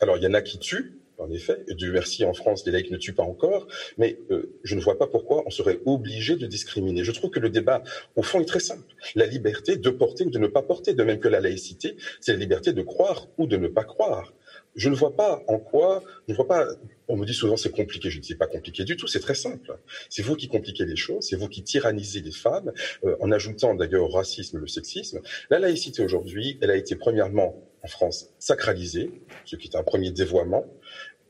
Alors 0.00 0.16
il 0.16 0.22
y 0.22 0.26
en 0.26 0.32
a 0.32 0.40
qui 0.40 0.58
tuent, 0.58 0.95
en 1.18 1.30
effet, 1.30 1.64
et 1.68 1.74
Dieu 1.74 1.92
merci 1.92 2.24
en 2.24 2.34
France, 2.34 2.64
les 2.66 2.72
laïcs 2.72 2.90
ne 2.90 2.96
tuent 2.96 3.14
pas 3.14 3.22
encore, 3.22 3.66
mais 3.98 4.18
euh, 4.30 4.52
je 4.64 4.74
ne 4.74 4.80
vois 4.80 4.98
pas 4.98 5.06
pourquoi 5.06 5.44
on 5.46 5.50
serait 5.50 5.80
obligé 5.86 6.36
de 6.36 6.46
discriminer. 6.46 7.04
Je 7.04 7.12
trouve 7.12 7.30
que 7.30 7.40
le 7.40 7.50
débat, 7.50 7.82
au 8.16 8.22
fond, 8.22 8.40
est 8.40 8.46
très 8.46 8.60
simple. 8.60 8.94
La 9.14 9.26
liberté 9.26 9.76
de 9.76 9.90
porter 9.90 10.24
ou 10.24 10.30
de 10.30 10.38
ne 10.38 10.46
pas 10.46 10.62
porter, 10.62 10.94
de 10.94 11.02
même 11.02 11.18
que 11.18 11.28
la 11.28 11.40
laïcité, 11.40 11.96
c'est 12.20 12.32
la 12.32 12.38
liberté 12.38 12.72
de 12.72 12.82
croire 12.82 13.28
ou 13.38 13.46
de 13.46 13.56
ne 13.56 13.68
pas 13.68 13.84
croire 13.84 14.32
je 14.76 14.90
ne 14.90 14.94
vois 14.94 15.16
pas 15.16 15.42
en 15.48 15.58
quoi, 15.58 16.02
je 16.28 16.32
ne 16.32 16.36
vois 16.36 16.46
pas, 16.46 16.66
on 17.08 17.16
me 17.16 17.24
dit 17.24 17.34
souvent 17.34 17.56
c'est 17.56 17.70
compliqué, 17.70 18.10
je 18.10 18.18
ne 18.18 18.22
dis 18.22 18.34
pas 18.34 18.46
compliqué 18.46 18.84
du 18.84 18.96
tout, 18.96 19.06
c'est 19.06 19.20
très 19.20 19.34
simple. 19.34 19.78
C'est 20.10 20.22
vous 20.22 20.36
qui 20.36 20.48
compliquez 20.48 20.84
les 20.84 20.96
choses, 20.96 21.26
c'est 21.28 21.36
vous 21.36 21.48
qui 21.48 21.62
tyrannisez 21.62 22.20
les 22.20 22.30
femmes, 22.30 22.72
euh, 23.04 23.16
en 23.20 23.32
ajoutant 23.32 23.74
d'ailleurs 23.74 24.04
au 24.04 24.08
racisme 24.08 24.58
le 24.58 24.68
sexisme. 24.68 25.20
La 25.50 25.58
laïcité 25.58 26.04
aujourd'hui, 26.04 26.58
elle 26.60 26.70
a 26.70 26.76
été 26.76 26.94
premièrement 26.94 27.66
en 27.82 27.88
France 27.88 28.30
sacralisée, 28.38 29.10
ce 29.44 29.56
qui 29.56 29.68
est 29.68 29.76
un 29.76 29.82
premier 29.82 30.10
dévoiement. 30.10 30.66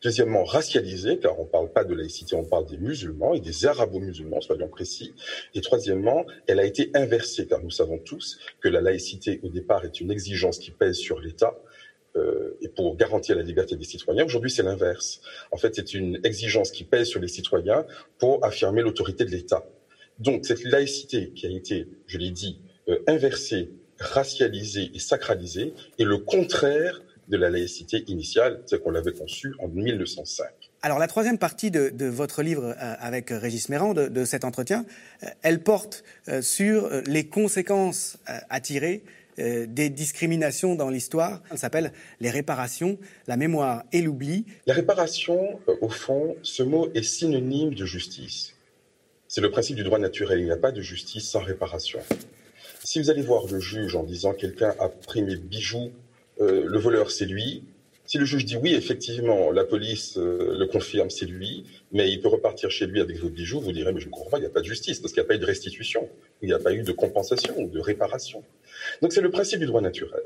Deuxièmement, 0.07 0.45
racialisée, 0.45 1.19
car 1.19 1.37
on 1.41 1.43
ne 1.43 1.49
parle 1.49 1.73
pas 1.73 1.83
de 1.83 1.93
laïcité, 1.93 2.37
on 2.37 2.45
parle 2.45 2.65
des 2.67 2.79
musulmans 2.79 3.35
et 3.35 3.41
des 3.41 3.67
arabo-musulmans, 3.67 4.41
soyons 4.41 4.69
précis. 4.69 5.13
Et 5.53 5.61
troisièmement, 5.61 6.25
elle 6.47 6.61
a 6.61 6.65
été 6.65 6.93
inversée, 6.95 7.49
car 7.49 7.61
nous 7.61 7.73
savons 7.73 7.99
tous 7.99 8.39
que 8.61 8.69
la 8.69 8.81
laïcité, 8.81 9.41
au 9.43 9.49
départ, 9.49 9.85
est 9.85 10.01
une 10.01 10.13
exigence 10.13 10.61
qui 10.61 10.71
pèse 10.71 10.95
sur 10.95 11.19
l'État, 11.19 11.59
euh, 12.15 12.57
et 12.63 12.69
pour 12.69 12.95
garantir 12.95 13.35
la 13.35 13.43
liberté 13.43 13.75
des 13.75 13.83
citoyens. 13.83 14.25
Aujourd'hui, 14.25 14.49
c'est 14.49 14.63
l'inverse. 14.63 15.21
En 15.51 15.57
fait, 15.57 15.75
c'est 15.75 15.93
une 15.93 16.21
exigence 16.23 16.71
qui 16.71 16.85
pèse 16.85 17.09
sur 17.09 17.21
les 17.21 17.27
citoyens 17.27 17.85
pour 18.21 18.45
affirmer 18.45 18.83
l'autorité 18.83 19.25
de 19.25 19.33
l'État. 19.33 19.67
Donc, 20.21 20.47
cette 20.47 20.63
laïcité 20.63 21.33
qui 21.35 21.49
a 21.49 21.51
été, 21.51 21.89
je 22.07 22.19
l'ai 22.19 22.31
dit, 22.31 22.61
euh, 22.89 23.01
inversée, 23.09 23.71
racialisée 23.99 24.89
et 24.95 25.01
sacralisée 25.01 25.75
est 25.99 26.05
le 26.05 26.19
contraire 26.19 27.03
de 27.29 27.37
la 27.37 27.51
laïcité 27.51 28.05
initiale, 28.07 28.63
telle 28.67 28.81
qu'on 28.81 28.91
l'avait 28.91 29.13
conçue 29.13 29.55
en 29.59 29.69
1905. 29.69 30.47
Alors 30.83 30.99
la 30.99 31.09
troisième 31.09 31.39
partie 31.39 31.71
de, 31.71 32.07
votre 32.07 32.43
livre 32.43 32.65
euh, 32.65 32.95
avec 33.01 33.31
Régis 33.31 33.69
Mérand, 33.69 33.95
de, 33.95 34.09
de, 34.09 34.25
cet 34.25 34.45
entretien, 34.45 34.85
elle 35.43 35.63
porte 35.63 36.05
sur 36.41 36.91
les 37.07 37.27
conséquences 37.27 38.19
à 38.27 38.61
tirer 38.61 39.03
euh, 39.39 39.67
des 39.69 39.91
discriminations 39.91 40.77
dans 40.77 40.89
l'histoire. 40.89 41.43
Ça 41.51 41.57
s'appelle 41.59 41.93
les 42.21 42.31
réparations, 42.31 42.99
la 43.27 43.37
mémoire 43.37 43.85
et 43.93 44.01
l'oubli. 44.01 44.47
La 44.65 44.73
réparation, 44.73 45.61
euh, 45.69 45.75
au 45.83 45.91
fond, 45.91 46.37
ce 46.43 46.63
mot 46.63 46.89
est 46.95 47.03
synonyme 47.03 47.75
de 47.75 47.85
justice. 47.85 48.55
C'est 49.29 49.43
le 49.43 49.51
principe 49.51 49.77
du 49.77 49.83
droit 49.83 49.99
naturel. 49.99 50.41
Il 50.41 50.47
n'y 50.47 50.53
a 50.53 50.57
pas 50.57 50.73
de 50.73 50.81
justice 50.81 51.29
sans 51.29 51.41
réparation. 51.41 51.99
Si 52.83 52.99
vous 52.99 53.11
allez 53.11 53.21
voir 53.21 53.47
le 53.47 53.61
juge 53.61 53.95
en 53.95 54.05
disant 54.05 54.33
quelqu'un 54.33 54.75
a 54.79 54.89
pris 54.89 55.23
mes 55.23 55.37
bijoux, 55.37 55.91
euh, 55.91 56.06
le 56.39 56.79
voleur 56.79 57.11
c'est 57.11 57.27
lui, 57.27 57.65
si 58.07 58.19
le 58.19 58.25
juge 58.25 58.45
dit 58.45 58.57
oui, 58.57 58.75
effectivement, 58.75 59.51
la 59.51 59.65
police 59.65 60.17
le 60.17 60.65
confirme, 60.67 61.11
c'est 61.11 61.27
lui, 61.27 61.65
mais 61.91 62.11
il 62.11 62.21
peut 62.21 62.29
repartir 62.29 62.71
chez 62.71 62.87
lui 62.87 63.01
avec 63.01 63.19
vos 63.19 63.29
bijoux, 63.29 63.61
vous 63.61 63.73
direz, 63.73 63.93
mais 63.93 64.01
je 64.01 64.07
ne 64.07 64.13
comprends 64.13 64.31
pas, 64.31 64.39
il 64.39 64.43
n'y 64.43 64.47
a 64.47 64.51
pas 64.51 64.61
de 64.61 64.67
justice, 64.67 65.01
parce 65.01 65.13
qu'il 65.13 65.21
n'y 65.23 65.27
a 65.27 65.29
pas 65.29 65.35
eu 65.35 65.41
de 65.41 65.47
restitution, 65.47 66.09
il 66.41 66.47
n'y 66.47 66.55
a 66.55 66.61
pas 66.61 66.73
eu 66.73 66.83
de 66.83 66.93
compensation 66.93 67.59
ou 67.59 67.69
de 67.69 67.81
réparation. 67.81 68.45
Donc 69.03 69.13
c'est 69.13 69.21
le 69.21 69.31
principe 69.31 69.59
du 69.59 69.67
droit 69.67 69.81
naturel. 69.81 70.23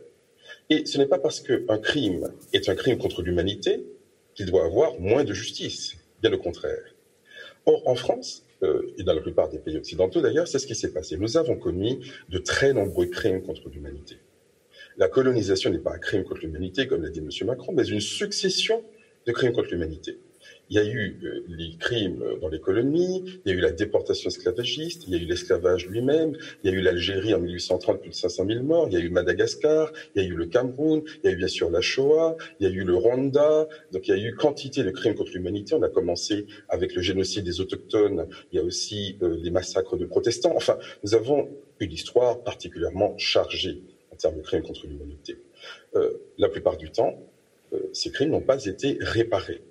Et 0.68 0.84
ce 0.86 0.98
n'est 0.98 1.06
pas 1.06 1.18
parce 1.18 1.40
qu'un 1.40 1.78
crime 1.78 2.32
est 2.52 2.68
un 2.68 2.74
crime 2.74 2.98
contre 2.98 3.22
l'humanité 3.22 3.82
qu'il 4.34 4.46
doit 4.46 4.64
avoir 4.64 5.00
moins 5.00 5.24
de 5.24 5.32
justice, 5.32 5.96
bien 6.22 6.32
au 6.32 6.38
contraire. 6.38 6.94
Or, 7.66 7.82
en 7.86 7.94
France, 7.94 8.44
euh, 8.62 8.94
et 8.98 9.02
dans 9.02 9.14
la 9.14 9.20
plupart 9.20 9.48
des 9.48 9.58
pays 9.58 9.76
occidentaux 9.76 10.20
d'ailleurs, 10.20 10.48
c'est 10.48 10.58
ce 10.58 10.66
qui 10.66 10.74
s'est 10.74 10.92
passé. 10.92 11.16
Nous 11.16 11.36
avons 11.36 11.56
commis 11.56 12.00
de 12.28 12.38
très 12.38 12.72
nombreux 12.72 13.06
crimes 13.06 13.42
contre 13.42 13.68
l'humanité. 13.68 14.16
La 15.00 15.08
colonisation 15.08 15.70
n'est 15.70 15.78
pas 15.78 15.94
un 15.94 15.98
crime 15.98 16.24
contre 16.24 16.42
l'humanité, 16.42 16.86
comme 16.86 17.02
l'a 17.02 17.08
dit 17.08 17.20
M. 17.20 17.30
Macron, 17.46 17.72
mais 17.72 17.86
une 17.88 18.02
succession 18.02 18.84
de 19.26 19.32
crimes 19.32 19.54
contre 19.54 19.70
l'humanité. 19.70 20.18
Il 20.68 20.76
y 20.76 20.78
a 20.78 20.84
eu 20.84 21.18
euh, 21.24 21.42
les 21.48 21.74
crimes 21.78 22.22
dans 22.42 22.48
les 22.48 22.60
colonies, 22.60 23.24
il 23.46 23.50
y 23.50 23.54
a 23.54 23.56
eu 23.56 23.60
la 23.60 23.70
déportation 23.70 24.28
esclavagiste, 24.28 25.04
il 25.06 25.14
y 25.14 25.18
a 25.18 25.22
eu 25.22 25.24
l'esclavage 25.24 25.86
lui-même, 25.86 26.36
il 26.62 26.70
y 26.70 26.74
a 26.74 26.76
eu 26.76 26.82
l'Algérie 26.82 27.32
en 27.32 27.40
1830, 27.40 28.02
plus 28.02 28.10
de 28.10 28.14
500 28.14 28.44
000 28.46 28.62
morts, 28.62 28.88
il 28.90 28.92
y 28.92 28.96
a 28.98 29.00
eu 29.00 29.08
Madagascar, 29.08 29.90
il 30.14 30.22
y 30.22 30.26
a 30.26 30.28
eu 30.28 30.34
le 30.34 30.44
Cameroun, 30.44 31.02
il 31.24 31.26
y 31.26 31.28
a 31.30 31.32
eu 31.32 31.36
bien 31.36 31.48
sûr 31.48 31.70
la 31.70 31.80
Shoah, 31.80 32.36
il 32.60 32.68
y 32.68 32.70
a 32.70 32.72
eu 32.72 32.84
le 32.84 32.94
Rwanda, 32.94 33.68
donc 33.92 34.06
il 34.06 34.10
y 34.10 34.22
a 34.22 34.22
eu 34.22 34.34
quantité 34.34 34.84
de 34.84 34.90
crimes 34.90 35.14
contre 35.14 35.32
l'humanité. 35.32 35.74
On 35.74 35.82
a 35.82 35.88
commencé 35.88 36.46
avec 36.68 36.94
le 36.94 37.00
génocide 37.00 37.44
des 37.44 37.62
autochtones, 37.62 38.28
il 38.52 38.56
y 38.56 38.58
a 38.58 38.62
aussi 38.62 39.16
euh, 39.22 39.34
les 39.42 39.50
massacres 39.50 39.96
de 39.96 40.04
protestants. 40.04 40.52
Enfin, 40.54 40.76
nous 41.02 41.14
avons 41.14 41.48
une 41.78 41.90
histoire 41.90 42.44
particulièrement 42.44 43.16
chargée 43.16 43.80
en 44.20 44.28
termes 44.28 44.36
de 44.38 44.42
crimes 44.42 44.62
contre 44.62 44.86
l'humanité. 44.86 45.38
Euh, 45.96 46.12
la 46.38 46.48
plupart 46.48 46.76
du 46.76 46.90
temps, 46.90 47.18
ces 47.92 48.10
crimes 48.10 48.30
n'ont 48.30 48.40
pas 48.40 48.64
été 48.64 48.98
réparés. 49.00 49.62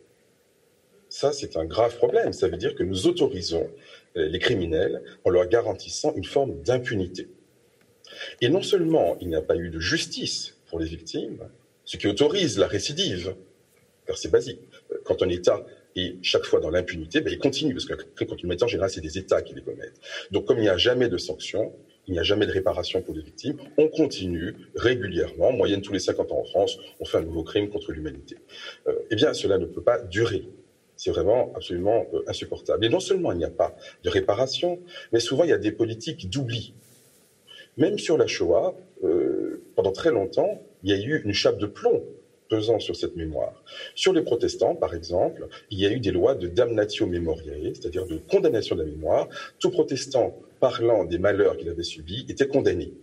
Ça, 1.09 1.33
c'est 1.33 1.57
un 1.57 1.65
grave 1.65 1.97
problème. 1.97 2.33
Ça 2.33 2.47
veut 2.47 2.57
dire 2.57 2.75
que 2.75 2.83
nous 2.83 3.07
autorisons 3.07 3.67
euh, 4.15 4.27
les 4.27 4.39
criminels 4.39 5.01
en 5.25 5.31
leur 5.31 5.47
garantissant 5.47 6.13
une 6.15 6.23
forme 6.23 6.61
d'impunité. 6.61 7.27
Et 8.41 8.49
non 8.49 8.61
seulement 8.61 9.17
il 9.19 9.27
n'y 9.27 9.35
a 9.35 9.41
pas 9.41 9.55
eu 9.55 9.69
de 9.69 9.79
justice 9.79 10.55
pour 10.67 10.79
les 10.79 10.85
victimes, 10.85 11.49
ce 11.83 11.97
qui 11.97 12.07
autorise 12.07 12.59
la 12.59 12.67
récidive, 12.67 13.35
car 14.05 14.17
c'est 14.17 14.29
basique. 14.29 14.61
Euh, 14.91 14.97
quand 15.03 15.23
un 15.23 15.29
État 15.29 15.65
est 15.95 16.23
chaque 16.23 16.45
fois 16.45 16.59
dans 16.59 16.69
l'impunité, 16.69 17.21
ben, 17.21 17.33
il 17.33 17.39
continue, 17.39 17.73
parce 17.73 17.85
que 17.85 18.23
quand 18.23 18.35
il 18.39 18.47
met 18.47 18.61
en 18.63 18.67
général, 18.67 18.91
c'est 18.91 19.01
des 19.01 19.17
États 19.17 19.41
qui 19.41 19.55
les 19.55 19.63
commettent. 19.63 19.99
Donc 20.29 20.45
comme 20.45 20.59
il 20.59 20.63
n'y 20.63 20.69
a 20.69 20.77
jamais 20.77 21.09
de 21.09 21.17
sanctions, 21.17 21.73
il 22.09 22.13
n'y 22.13 22.19
a 22.19 22.23
jamais 22.23 22.47
de 22.47 22.51
réparation 22.51 23.03
pour 23.03 23.13
les 23.13 23.21
victimes, 23.21 23.57
on 23.77 23.87
continue 23.87 24.55
régulièrement, 24.75 25.49
en 25.49 25.53
moyenne 25.53 25.81
tous 25.81 25.93
les 25.93 25.99
50 25.99 26.31
ans 26.31 26.39
en 26.39 26.43
France, 26.43 26.79
on 26.99 27.05
fait 27.05 27.19
un 27.19 27.21
nouveau 27.21 27.43
crime 27.43 27.69
contre 27.69 27.91
l'humanité. 27.91 28.35
Euh, 28.87 28.93
eh 29.11 29.15
bien, 29.15 29.33
cela 29.33 29.59
ne 29.59 29.67
peut 29.67 29.83
pas 29.83 29.99
durer. 29.99 30.49
C'est 30.95 31.11
vraiment 31.11 31.53
absolument 31.55 32.07
euh, 32.13 32.23
insupportable. 32.27 32.83
Et 32.83 32.89
non 32.89 32.99
seulement 32.99 33.31
il 33.31 33.37
n'y 33.37 33.45
a 33.45 33.51
pas 33.51 33.75
de 34.03 34.09
réparation, 34.09 34.79
mais 35.13 35.19
souvent 35.19 35.43
il 35.43 35.51
y 35.51 35.53
a 35.53 35.59
des 35.59 35.71
politiques 35.71 36.31
d'oubli. 36.31 36.73
Même 37.77 37.99
sur 37.99 38.17
la 38.17 38.25
Shoah, 38.25 38.75
euh, 39.03 39.61
pendant 39.75 39.91
très 39.91 40.09
longtemps, 40.09 40.63
il 40.83 40.89
y 40.89 40.93
a 40.93 40.97
eu 40.97 41.21
une 41.23 41.33
chape 41.33 41.59
de 41.59 41.67
plomb 41.67 42.03
pesant 42.49 42.79
sur 42.79 42.95
cette 42.95 43.15
mémoire. 43.15 43.63
Sur 43.93 44.13
les 44.13 44.23
protestants, 44.23 44.73
par 44.73 44.95
exemple, 44.95 45.47
il 45.69 45.79
y 45.79 45.85
a 45.85 45.91
eu 45.91 45.99
des 45.99 46.11
lois 46.11 46.33
de 46.33 46.47
damnatio 46.47 47.05
memoriae, 47.05 47.75
c'est-à-dire 47.75 48.07
de 48.07 48.17
condamnation 48.17 48.75
de 48.75 48.81
la 48.81 48.89
mémoire. 48.89 49.29
Tout 49.59 49.69
protestant 49.69 50.35
parlant 50.59 51.05
des 51.05 51.17
malheurs 51.17 51.57
qu'il 51.57 51.69
avait 51.69 51.83
subis 51.83 52.25
était 52.29 52.47
condamné. 52.47 52.93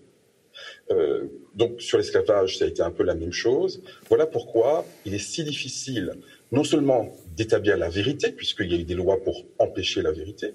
Euh, 0.90 1.26
donc 1.54 1.80
sur 1.80 1.98
l'esclavage, 1.98 2.58
ça 2.58 2.64
a 2.64 2.68
été 2.68 2.82
un 2.82 2.90
peu 2.90 3.02
la 3.02 3.14
même 3.14 3.32
chose. 3.32 3.82
Voilà 4.08 4.26
pourquoi 4.26 4.84
il 5.04 5.14
est 5.14 5.18
si 5.18 5.44
difficile 5.44 6.12
non 6.52 6.64
seulement 6.64 7.12
d'établir 7.36 7.76
la 7.76 7.88
vérité, 7.88 8.30
puisqu'il 8.30 8.72
y 8.72 8.74
a 8.76 8.78
eu 8.78 8.84
des 8.84 8.94
lois 8.94 9.22
pour 9.22 9.44
empêcher 9.58 10.00
la 10.00 10.12
vérité, 10.12 10.54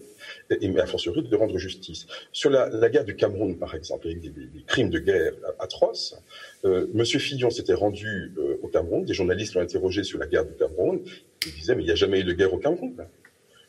et, 0.49 0.67
mais 0.69 0.79
a 0.79 0.85
fortiori 0.85 1.21
de 1.21 1.35
rendre 1.35 1.57
justice. 1.57 2.07
Sur 2.31 2.49
la, 2.49 2.89
guerre 2.89 3.03
du 3.03 3.15
Cameroun, 3.15 3.57
par 3.57 3.75
exemple, 3.75 4.07
avec 4.07 4.21
des, 4.21 4.31
crimes 4.65 4.89
de 4.89 4.99
guerre 4.99 5.33
atroces, 5.59 6.15
euh, 6.63 6.87
Monsieur 6.93 7.19
Fillon 7.19 7.49
s'était 7.49 7.73
rendu 7.73 8.31
euh, 8.37 8.57
au 8.61 8.67
Cameroun, 8.67 9.03
des 9.03 9.13
journalistes 9.13 9.53
l'ont 9.55 9.61
interrogé 9.61 10.03
sur 10.03 10.17
la 10.17 10.27
guerre 10.27 10.45
du 10.45 10.53
Cameroun, 10.53 11.01
il 11.45 11.53
disait 11.53 11.75
mais 11.75 11.83
il 11.83 11.87
n'y 11.87 11.91
a 11.91 11.95
jamais 11.95 12.21
eu 12.21 12.23
de 12.23 12.33
guerre 12.33 12.53
au 12.53 12.57
Cameroun. 12.57 12.95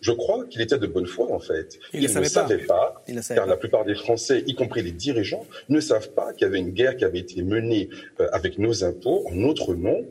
Je 0.02 0.10
crois 0.10 0.44
qu'il 0.46 0.60
était 0.60 0.78
de 0.78 0.86
bonne 0.86 1.06
foi, 1.06 1.32
en 1.32 1.38
fait. 1.38 1.78
Il, 1.94 2.02
ne 2.02 2.08
savait 2.08 2.58
pas, 2.58 3.02
car 3.34 3.46
la 3.46 3.56
plupart 3.56 3.84
des 3.84 3.94
Français, 3.94 4.42
y 4.48 4.54
compris 4.54 4.82
les 4.82 4.90
dirigeants, 4.90 5.46
ne 5.68 5.78
savent 5.78 6.10
pas 6.10 6.32
qu'il 6.32 6.42
y 6.46 6.50
avait 6.50 6.58
une 6.58 6.72
guerre 6.72 6.96
qui 6.96 7.04
avait 7.04 7.20
été 7.20 7.40
menée 7.42 7.88
euh, 8.20 8.28
avec 8.32 8.58
nos 8.58 8.82
impôts, 8.82 9.24
en 9.28 9.34
notre 9.36 9.74
nom, 9.74 10.04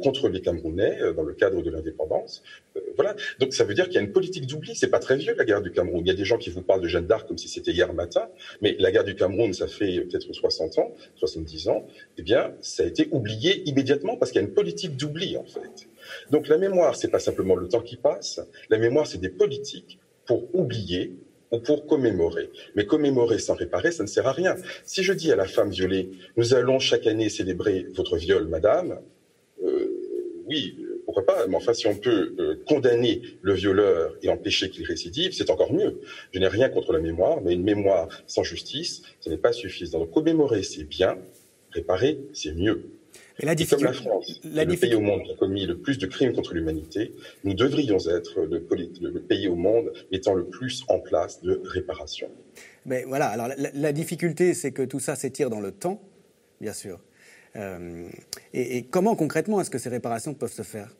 contre 0.00 0.28
les 0.28 0.40
Camerounais 0.40 1.00
euh, 1.00 1.12
dans 1.12 1.22
le 1.22 1.34
cadre 1.34 1.62
de 1.62 1.70
l'indépendance. 1.70 2.42
Euh, 2.76 2.80
voilà. 2.96 3.14
Donc 3.38 3.54
ça 3.54 3.64
veut 3.64 3.74
dire 3.74 3.84
qu'il 3.86 3.94
y 3.94 3.98
a 3.98 4.00
une 4.00 4.12
politique 4.12 4.46
d'oubli. 4.46 4.74
C'est 4.74 4.88
pas 4.88 4.98
très 4.98 5.16
vieux 5.16 5.34
la 5.36 5.44
guerre 5.44 5.62
du 5.62 5.70
Cameroun. 5.70 6.02
Il 6.04 6.08
y 6.08 6.10
a 6.10 6.14
des 6.14 6.24
gens 6.24 6.38
qui 6.38 6.50
vous 6.50 6.62
parlent 6.62 6.80
de 6.80 6.88
Jeanne 6.88 7.06
d'Arc 7.06 7.28
comme 7.28 7.38
si 7.38 7.48
c'était 7.48 7.70
hier 7.70 7.92
matin, 7.92 8.28
mais 8.60 8.76
la 8.78 8.90
guerre 8.90 9.04
du 9.04 9.14
Cameroun, 9.14 9.52
ça 9.52 9.68
fait 9.68 10.00
peut-être 10.00 10.32
60 10.32 10.78
ans, 10.78 10.94
70 11.16 11.68
ans. 11.68 11.86
Eh 12.16 12.22
bien, 12.22 12.54
ça 12.60 12.82
a 12.82 12.86
été 12.86 13.08
oublié 13.12 13.68
immédiatement 13.68 14.16
parce 14.16 14.32
qu'il 14.32 14.40
y 14.40 14.44
a 14.44 14.46
une 14.46 14.54
politique 14.54 14.96
d'oubli 14.96 15.36
en 15.36 15.44
fait. 15.44 15.88
Donc 16.30 16.48
la 16.48 16.58
mémoire, 16.58 16.96
c'est 16.96 17.10
pas 17.10 17.20
simplement 17.20 17.54
le 17.54 17.68
temps 17.68 17.82
qui 17.82 17.96
passe. 17.96 18.40
La 18.70 18.78
mémoire, 18.78 19.06
c'est 19.06 19.20
des 19.20 19.28
politiques 19.28 19.98
pour 20.26 20.54
oublier 20.54 21.16
ou 21.50 21.58
pour 21.58 21.86
commémorer. 21.86 22.50
Mais 22.74 22.84
commémorer 22.84 23.38
sans 23.38 23.54
réparer, 23.54 23.92
ça 23.92 24.02
ne 24.02 24.08
sert 24.08 24.26
à 24.26 24.32
rien. 24.32 24.56
Si 24.84 25.02
je 25.02 25.12
dis 25.12 25.32
à 25.32 25.36
la 25.36 25.46
femme 25.46 25.70
violée, 25.70 26.10
nous 26.36 26.54
allons 26.54 26.78
chaque 26.78 27.06
année 27.06 27.28
célébrer 27.28 27.86
votre 27.94 28.16
viol, 28.16 28.46
madame, 28.48 29.00
oui, 30.48 30.78
pourquoi 31.04 31.24
pas, 31.24 31.46
mais 31.46 31.56
enfin, 31.56 31.72
si 31.72 31.86
on 31.86 31.94
peut 31.94 32.34
euh, 32.38 32.62
condamner 32.66 33.22
le 33.42 33.54
violeur 33.54 34.14
et 34.22 34.28
empêcher 34.28 34.70
qu'il 34.70 34.84
récidive, 34.84 35.32
c'est 35.32 35.50
encore 35.50 35.72
mieux. 35.72 36.00
Je 36.32 36.38
n'ai 36.38 36.48
rien 36.48 36.68
contre 36.68 36.92
la 36.92 37.00
mémoire, 37.00 37.40
mais 37.42 37.54
une 37.54 37.62
mémoire 37.62 38.08
sans 38.26 38.42
justice, 38.42 39.02
ce 39.20 39.30
n'est 39.30 39.38
pas 39.38 39.52
suffisant. 39.52 40.00
Donc, 40.00 40.10
commémorer, 40.10 40.62
c'est 40.62 40.84
bien, 40.84 41.18
réparer, 41.72 42.18
c'est 42.32 42.54
mieux. 42.54 42.90
Et, 43.40 43.46
la 43.46 43.54
comme 43.54 43.84
la 43.84 43.92
France, 43.92 44.40
la 44.44 44.64
le 44.64 44.76
pays 44.76 44.94
au 44.94 45.00
monde 45.00 45.22
qui 45.22 45.30
a 45.30 45.36
commis 45.36 45.64
le 45.64 45.78
plus 45.78 45.96
de 45.98 46.06
crimes 46.06 46.32
contre 46.32 46.54
l'humanité, 46.54 47.14
nous 47.44 47.54
devrions 47.54 47.98
être 48.08 48.40
le, 48.40 48.66
le, 49.00 49.20
pays 49.20 49.46
au 49.46 49.54
monde 49.54 49.92
étant 50.10 50.34
le 50.34 50.44
plus 50.44 50.84
en 50.88 50.98
place 50.98 51.40
de 51.40 51.60
réparation. 51.64 52.28
Mais 52.84 53.04
voilà, 53.04 53.28
alors 53.28 53.48
la 53.56 53.92
difficulté, 53.92 54.54
c'est 54.54 54.72
que 54.72 54.82
tout 54.82 55.00
ça 55.00 55.14
s'étire 55.14 55.50
dans 55.50 55.60
le 55.60 55.70
temps, 55.70 56.02
bien 56.60 56.72
sûr. 56.72 57.00
Euh, 57.56 58.08
et, 58.54 58.84
comment 58.84 59.16
concrètement 59.16 59.60
est-ce 59.60 59.70
que 59.70 59.78
ces 59.78 59.88
réparations 59.88 60.34
peuvent 60.34 60.52
se 60.52 60.62
faire? 60.62 60.94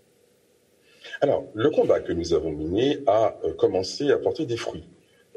Alors, 1.21 1.47
le 1.55 1.71
combat 1.71 2.01
que 2.01 2.13
nous 2.13 2.35
avons 2.35 2.53
mené 2.53 2.99
a 3.07 3.39
euh, 3.45 3.53
commencé 3.55 4.11
à 4.11 4.19
porter 4.19 4.47
des 4.47 4.57
fruits. 4.57 4.85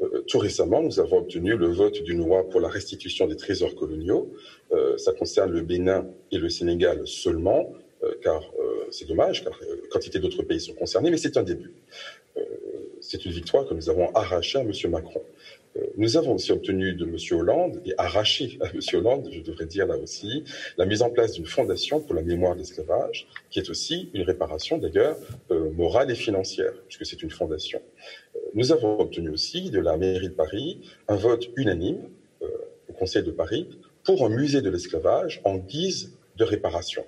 Euh, 0.02 0.24
tout 0.28 0.38
récemment, 0.38 0.82
nous 0.82 1.00
avons 1.00 1.18
obtenu 1.18 1.56
le 1.56 1.68
vote 1.68 2.02
d'une 2.02 2.18
loi 2.18 2.48
pour 2.48 2.60
la 2.60 2.68
restitution 2.68 3.26
des 3.26 3.36
trésors 3.36 3.74
coloniaux. 3.74 4.32
ça 4.96 5.12
concerne 5.12 5.50
le 5.52 5.62
Bénin 5.62 6.06
et 6.30 6.38
le 6.38 6.48
Sénégal 6.48 7.06
seulement, 7.06 7.72
car 8.22 8.42
c'est 8.90 9.06
dommage, 9.06 9.44
car 9.44 9.52
quantité 9.90 10.18
d'autres 10.18 10.42
pays 10.42 10.60
sont 10.60 10.74
concernés, 10.74 11.10
mais 11.10 11.18
c'est 11.18 11.36
un 11.36 11.42
début. 11.42 11.72
c'est 13.00 13.24
une 13.26 13.32
victoire 13.32 13.66
que 13.68 13.74
nous 13.74 13.90
avons 13.90 14.10
arrachée 14.14 14.58
à 14.58 14.62
M. 14.62 14.72
Macron. 14.88 15.22
Nous 15.96 16.16
avons 16.16 16.34
aussi 16.34 16.52
obtenu 16.52 16.92
de 16.94 17.06
M. 17.06 17.16
Hollande, 17.38 17.80
et 17.86 17.94
arraché 17.96 18.58
à 18.60 18.66
M. 18.66 18.80
Hollande, 18.92 19.30
je 19.32 19.40
devrais 19.40 19.64
dire 19.64 19.86
là 19.86 19.96
aussi, 19.96 20.44
la 20.76 20.84
mise 20.84 21.02
en 21.02 21.10
place 21.10 21.32
d'une 21.32 21.46
fondation 21.46 22.00
pour 22.00 22.14
la 22.14 22.22
mémoire 22.22 22.54
de 22.54 22.58
l'esclavage, 22.58 23.26
qui 23.50 23.58
est 23.58 23.70
aussi 23.70 24.10
une 24.12 24.22
réparation 24.22 24.76
d'ailleurs 24.78 25.16
euh, 25.50 25.70
morale 25.70 26.10
et 26.10 26.14
financière, 26.14 26.72
puisque 26.86 27.06
c'est 27.06 27.22
une 27.22 27.30
fondation. 27.30 27.80
Euh, 28.36 28.38
nous 28.54 28.72
avons 28.72 29.00
obtenu 29.00 29.30
aussi 29.30 29.70
de 29.70 29.80
la 29.80 29.96
mairie 29.96 30.28
de 30.28 30.34
Paris 30.34 30.80
un 31.08 31.16
vote 31.16 31.48
unanime 31.56 32.08
euh, 32.42 32.48
au 32.90 32.92
Conseil 32.92 33.22
de 33.22 33.30
Paris 33.30 33.68
pour 34.04 34.26
un 34.26 34.28
musée 34.28 34.60
de 34.60 34.68
l'esclavage 34.68 35.40
en 35.44 35.56
guise 35.56 36.12
de 36.36 36.44
réparation. 36.44 37.04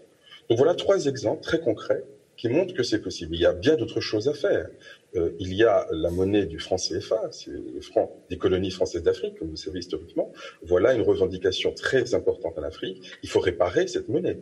Donc 0.48 0.58
voilà 0.58 0.74
trois 0.74 1.06
exemples 1.06 1.42
très 1.42 1.60
concrets 1.60 2.04
qui 2.36 2.48
montrent 2.48 2.74
que 2.74 2.82
c'est 2.82 3.00
possible. 3.00 3.34
Il 3.34 3.40
y 3.40 3.46
a 3.46 3.52
bien 3.52 3.76
d'autres 3.76 4.00
choses 4.00 4.28
à 4.28 4.34
faire. 4.34 4.68
Euh, 5.16 5.30
il 5.38 5.54
y 5.54 5.64
a 5.64 5.86
la 5.92 6.10
monnaie 6.10 6.46
du 6.46 6.58
franc 6.58 6.76
CFA, 6.76 7.28
c'est 7.30 7.50
le 7.50 7.80
franc 7.80 8.10
des 8.30 8.36
colonies 8.36 8.70
françaises 8.70 9.02
d'Afrique, 9.02 9.38
comme 9.38 9.50
vous 9.50 9.56
savez 9.56 9.78
historiquement. 9.78 10.32
Voilà 10.62 10.94
une 10.94 11.02
revendication 11.02 11.72
très 11.72 12.14
importante 12.14 12.58
en 12.58 12.62
Afrique. 12.62 13.02
Il 13.22 13.28
faut 13.28 13.40
réparer 13.40 13.86
cette 13.86 14.08
monnaie 14.08 14.38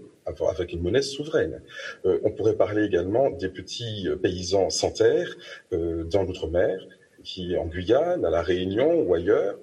avec 0.49 0.73
une 0.73 0.83
monnaie 0.83 1.03
souveraine. 1.03 1.61
Euh, 2.07 2.21
on 2.25 2.31
pourrait 2.31 2.57
parler 2.57 2.85
également 2.85 3.31
des 3.31 3.49
petits 3.49 4.09
euh, 4.09 4.17
paysans 4.17 4.71
sans 4.71 4.91
terre 4.91 5.37
dans 5.71 6.23
l'outre-mer. 6.23 6.87
qui, 7.25 7.57
en 7.57 7.67
Guyane, 7.67 8.25
à 8.25 8.31
La 8.31 8.43
Réunion 8.43 9.03
ou 9.03 9.15
ailleurs, 9.15 9.57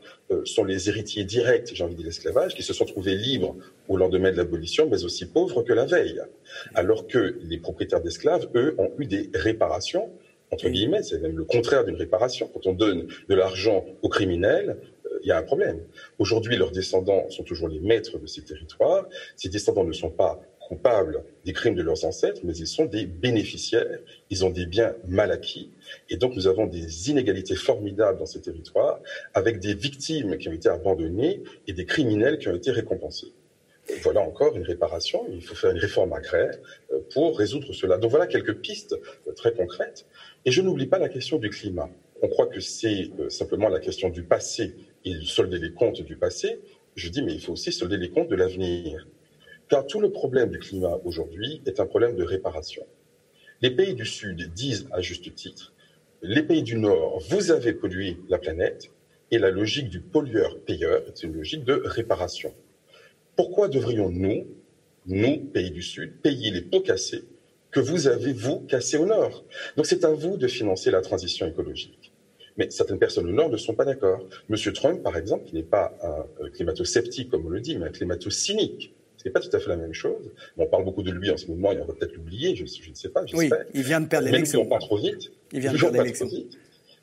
sont 0.45 0.63
les 0.63 0.88
héritiers 0.88 1.26
directs, 1.26 1.72
j'ai 1.74 1.84
envie 1.84 1.95
de 1.95 2.04
l'esclavage, 2.04 2.56
qui 2.56 2.63
se 2.63 2.74
sont 2.74 2.86
trouvés 2.86 3.15
libres 3.15 3.56
au 3.89 3.98
lendemain 3.98 4.32
de 4.32 4.38
l'abolition, 4.38 4.88
mais 4.89 5.04
aussi 5.04 5.26
pauvres 5.26 5.62
que 5.63 5.74
la 5.74 5.86
veille. 5.86 6.22
Alors 6.74 7.06
que 7.08 7.38
les 7.41 7.58
propriétaires 7.58 8.02
d'esclaves, 8.02 8.48
eux, 8.56 8.76
ont 8.78 8.91
eu 8.98 9.06
des 9.06 9.30
réparations, 9.34 10.10
entre 10.52 10.70
guillemets, 10.70 11.04
c'est 11.04 11.20
même 11.20 11.38
le 11.38 11.46
contraire 11.46 11.86
d'une 11.86 11.96
réparation. 11.96 12.50
Quand 12.54 12.66
on 12.68 12.74
donne 12.74 13.08
de 13.28 13.36
l'argent 13.36 13.86
aux 14.02 14.10
criminels, 14.10 14.78
euh, 15.06 15.20
il 15.24 15.28
y 15.28 15.32
a 15.32 15.38
un 15.38 15.44
problème. 15.44 15.82
Aujourd'hui, 16.18 16.56
leurs 16.58 16.72
descendants 16.72 17.30
sont 17.30 17.44
toujours 17.44 17.68
les 17.68 17.80
maîtres 17.80 18.18
de 18.18 18.26
ces 18.28 18.44
territoires. 18.44 19.08
Ces 19.36 19.50
descendants 19.50 19.84
ne 19.84 19.94
sont 19.94 20.10
pas 20.10 20.42
coupables 20.70 21.24
des 21.46 21.52
crimes 21.52 21.74
de 21.74 21.82
leurs 21.82 22.06
ancêtres, 22.06 22.42
mais 22.44 22.56
ils 22.56 22.68
sont 22.68 22.86
des 22.86 23.08
bénéficiaires, 23.08 24.00
ils 24.30 24.46
ont 24.46 24.52
des 24.52 24.68
biens 24.68 24.94
mal 25.08 25.32
acquis, 25.32 25.72
et 26.10 26.18
donc 26.18 26.36
nous 26.36 26.46
avons 26.46 26.68
des 26.68 27.10
inégalités 27.10 27.56
formidables 27.56 28.20
dans 28.20 28.28
ces 28.28 28.40
territoires, 28.40 29.00
avec 29.34 29.60
des 29.60 29.74
victimes 29.74 30.38
qui 30.38 30.48
ont 30.48 30.54
été 30.54 30.70
abandonnées 30.70 31.42
et 31.68 31.74
des 31.74 31.86
criminels 31.86 32.38
qui 32.38 32.50
ont 32.50 32.56
été 32.56 32.70
récompensés. 32.70 33.34
voilà 34.04 34.22
encore 34.22 34.56
une 34.56 34.62
réparation, 34.62 35.26
il 35.32 35.42
faut 35.42 35.56
faire 35.56 35.72
une 35.72 35.80
réforme 35.80 36.14
agraire 36.14 36.56
euh, 36.94 37.00
pour 37.14 37.36
résoudre 37.40 37.74
cela. 37.74 37.98
Donc 37.98 38.12
voilà 38.12 38.28
quelques 38.28 38.58
pistes 38.60 38.96
euh, 39.28 39.32
très 39.32 39.54
concrètes. 39.54 40.06
Et 40.45 40.52
je 40.52 40.62
n'oublie 40.62 40.88
pas 40.88 40.99
la 40.99 41.10
question 41.10 41.38
du 41.38 41.49
climat. 41.49 41.89
On 42.21 42.28
croit 42.28 42.47
que 42.47 42.60
c'est 42.60 43.10
euh, 43.19 43.30
simplement 43.30 43.69
la 43.69 43.80
question 43.80 44.10
du 44.10 44.23
passé 44.23 44.75
et 45.06 45.13
solder 45.23 45.60
les 45.60 45.71
comptes 45.71 46.02
du 46.02 46.15
passé. 46.15 46.60
Je 46.95 47.10
dis, 47.10 47.21
mais 47.21 47.34
il 47.34 47.41
faut 47.41 47.54
aussi 47.54 47.71
solder 47.71 47.97
les 47.97 48.10
comptes 48.10 48.30
de 48.30 48.36
l'avenir. 48.36 49.08
Car 49.69 49.86
tout 49.86 49.99
le 49.99 50.12
problème 50.12 50.49
du 50.49 50.60
climat 50.60 50.99
aujourd'hui 51.06 51.62
est 51.65 51.80
un 51.80 51.86
problème 51.86 52.15
de 52.15 52.23
réparation. 52.23 52.86
Les 53.62 53.71
pays 53.71 53.93
du 53.93 54.06
Sud 54.06 54.54
disent 54.54 54.88
à 54.91 55.02
juste 55.02 55.34
titre, 55.36 55.73
les 56.21 56.43
pays 56.43 56.63
du 56.63 56.78
Nord, 56.78 57.21
vous 57.30 57.52
avez 57.52 57.73
pollué 57.73 58.17
la 58.30 58.38
planète, 58.38 58.91
et 59.32 59.38
la 59.38 59.52
logique 59.52 59.89
du 59.89 59.99
pollueur-payeur 59.99 61.04
est 61.08 61.23
une 61.23 61.34
logique 61.34 61.63
de 61.63 61.82
réparation. 61.86 62.54
Pourquoi 63.36 63.67
devrions-nous, 63.67 64.47
nous, 65.06 65.38
pays 65.38 65.71
du 65.71 65.82
Sud, 65.82 66.21
payer 66.21 66.52
les 66.52 66.62
pots 66.62 66.82
cassés 66.82 67.23
que 67.72 67.80
vous 67.80 68.08
avez, 68.08 68.34
vous, 68.34 68.62
cassés 68.62 68.98
au 68.98 69.06
Nord 69.06 69.46
Donc 69.78 69.86
c'est 69.86 70.04
à 70.04 70.12
vous 70.12 70.38
de 70.38 70.48
financer 70.48 70.92
la 70.92 71.02
transition 71.02 71.48
écologique. 71.48 72.12
Mais 72.58 72.70
certaines 72.72 73.00
personnes 73.00 73.28
au 73.28 73.32
Nord 73.32 73.50
ne 73.50 73.58
sont 73.58 73.74
pas 73.74 73.86
d'accord. 73.86 74.26
Monsieur 74.50 74.74
Trump, 74.74 75.02
par 75.02 75.16
exemple, 75.18 75.46
qui 75.46 75.56
n'est 75.56 75.64
pas 75.64 75.98
un 76.04 76.50
climato-sceptique, 76.50 77.30
comme 77.30 77.46
on 77.46 77.50
le 77.50 77.62
dit, 77.62 77.78
mais 77.78 77.86
un 77.86 77.92
climato-cynique, 77.92 78.94
ce 79.18 79.28
n'est 79.28 79.32
pas 79.32 79.40
tout 79.40 79.50
à 79.54 79.60
fait 79.60 79.70
la 79.70 79.78
même 79.78 79.94
chose. 79.94 80.32
on 80.58 80.66
parle 80.66 80.86
beaucoup 80.86 81.04
de 81.04 81.12
lui 81.12 81.30
en 81.30 81.38
ce 81.38 81.48
moment, 81.48 81.72
il 81.72 81.80
on 81.80 81.86
va 81.86 81.94
peut-être 81.94 82.14
l'oublier, 82.14 82.56
je, 82.56 82.64
ne 82.64 82.96
sais 82.96 83.10
pas, 83.10 83.24
Oui, 83.34 83.50
il 83.74 83.84
vient 83.84 84.02
de 84.02 84.08
perdre 84.08 84.28
l'élection. 84.28 84.66
pas 84.66 84.80
trop 84.80 84.98
vite. 84.98 85.32
Il 85.52 85.60
vient 85.60 85.74
de 85.74 85.78
perdre 85.78 85.98
l'élection. 85.98 86.28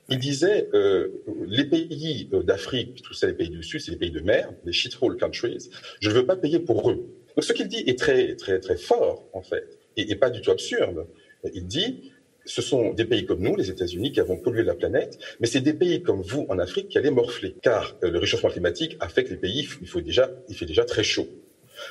Il 0.09 0.19
disait, 0.19 0.69
euh, 0.73 1.09
les 1.47 1.65
pays 1.65 2.29
euh, 2.33 2.43
d'Afrique, 2.43 3.03
tout 3.03 3.13
ça, 3.13 3.27
les 3.27 3.33
pays 3.33 3.51
du 3.51 3.63
Sud, 3.63 3.81
c'est 3.81 3.91
les 3.91 3.97
pays 3.97 4.13
de 4.13 4.21
mer, 4.21 4.53
les 4.65 4.73
shithole 4.73 5.17
countries, 5.17 5.69
je 6.01 6.09
ne 6.09 6.15
veux 6.15 6.25
pas 6.25 6.37
payer 6.37 6.61
pour 6.61 6.89
eux. 6.91 7.09
Donc 7.35 7.45
ce 7.45 7.53
qu'il 7.53 7.67
dit 7.67 7.83
est 7.87 7.99
très, 7.99 8.37
très, 8.37 8.61
très 8.61 8.77
fort, 8.77 9.29
en 9.33 9.43
fait, 9.43 9.76
et, 9.97 10.15
pas 10.17 10.31
du 10.31 10.41
tout 10.41 10.51
absurde. 10.51 11.07
Il 11.55 11.67
dit, 11.67 12.13
ce 12.45 12.63
sont 12.63 12.93
des 12.95 13.05
pays 13.05 13.27
comme 13.27 13.41
nous, 13.41 13.57
les 13.57 13.71
États-Unis, 13.71 14.13
qui 14.13 14.21
avons 14.21 14.37
pollué 14.37 14.63
la 14.63 14.75
planète, 14.75 15.19
mais 15.41 15.47
c'est 15.47 15.61
des 15.61 15.75
pays 15.75 16.03
comme 16.03 16.23
vous 16.23 16.47
en 16.49 16.59
Afrique 16.59 16.89
qui 16.89 16.99
allaient 16.99 17.11
morfler, 17.11 17.55
car 17.61 17.97
euh, 18.03 18.11
le 18.11 18.19
réchauffement 18.19 18.51
climatique 18.51 18.97
a 19.01 19.09
fait 19.09 19.25
que 19.25 19.31
les 19.31 19.37
pays, 19.37 19.69
il, 19.81 19.89
faut 19.89 20.01
déjà, 20.01 20.31
il 20.49 20.57
fait 20.57 20.67
déjà 20.67 20.85
très 20.85 21.03
chaud. 21.03 21.29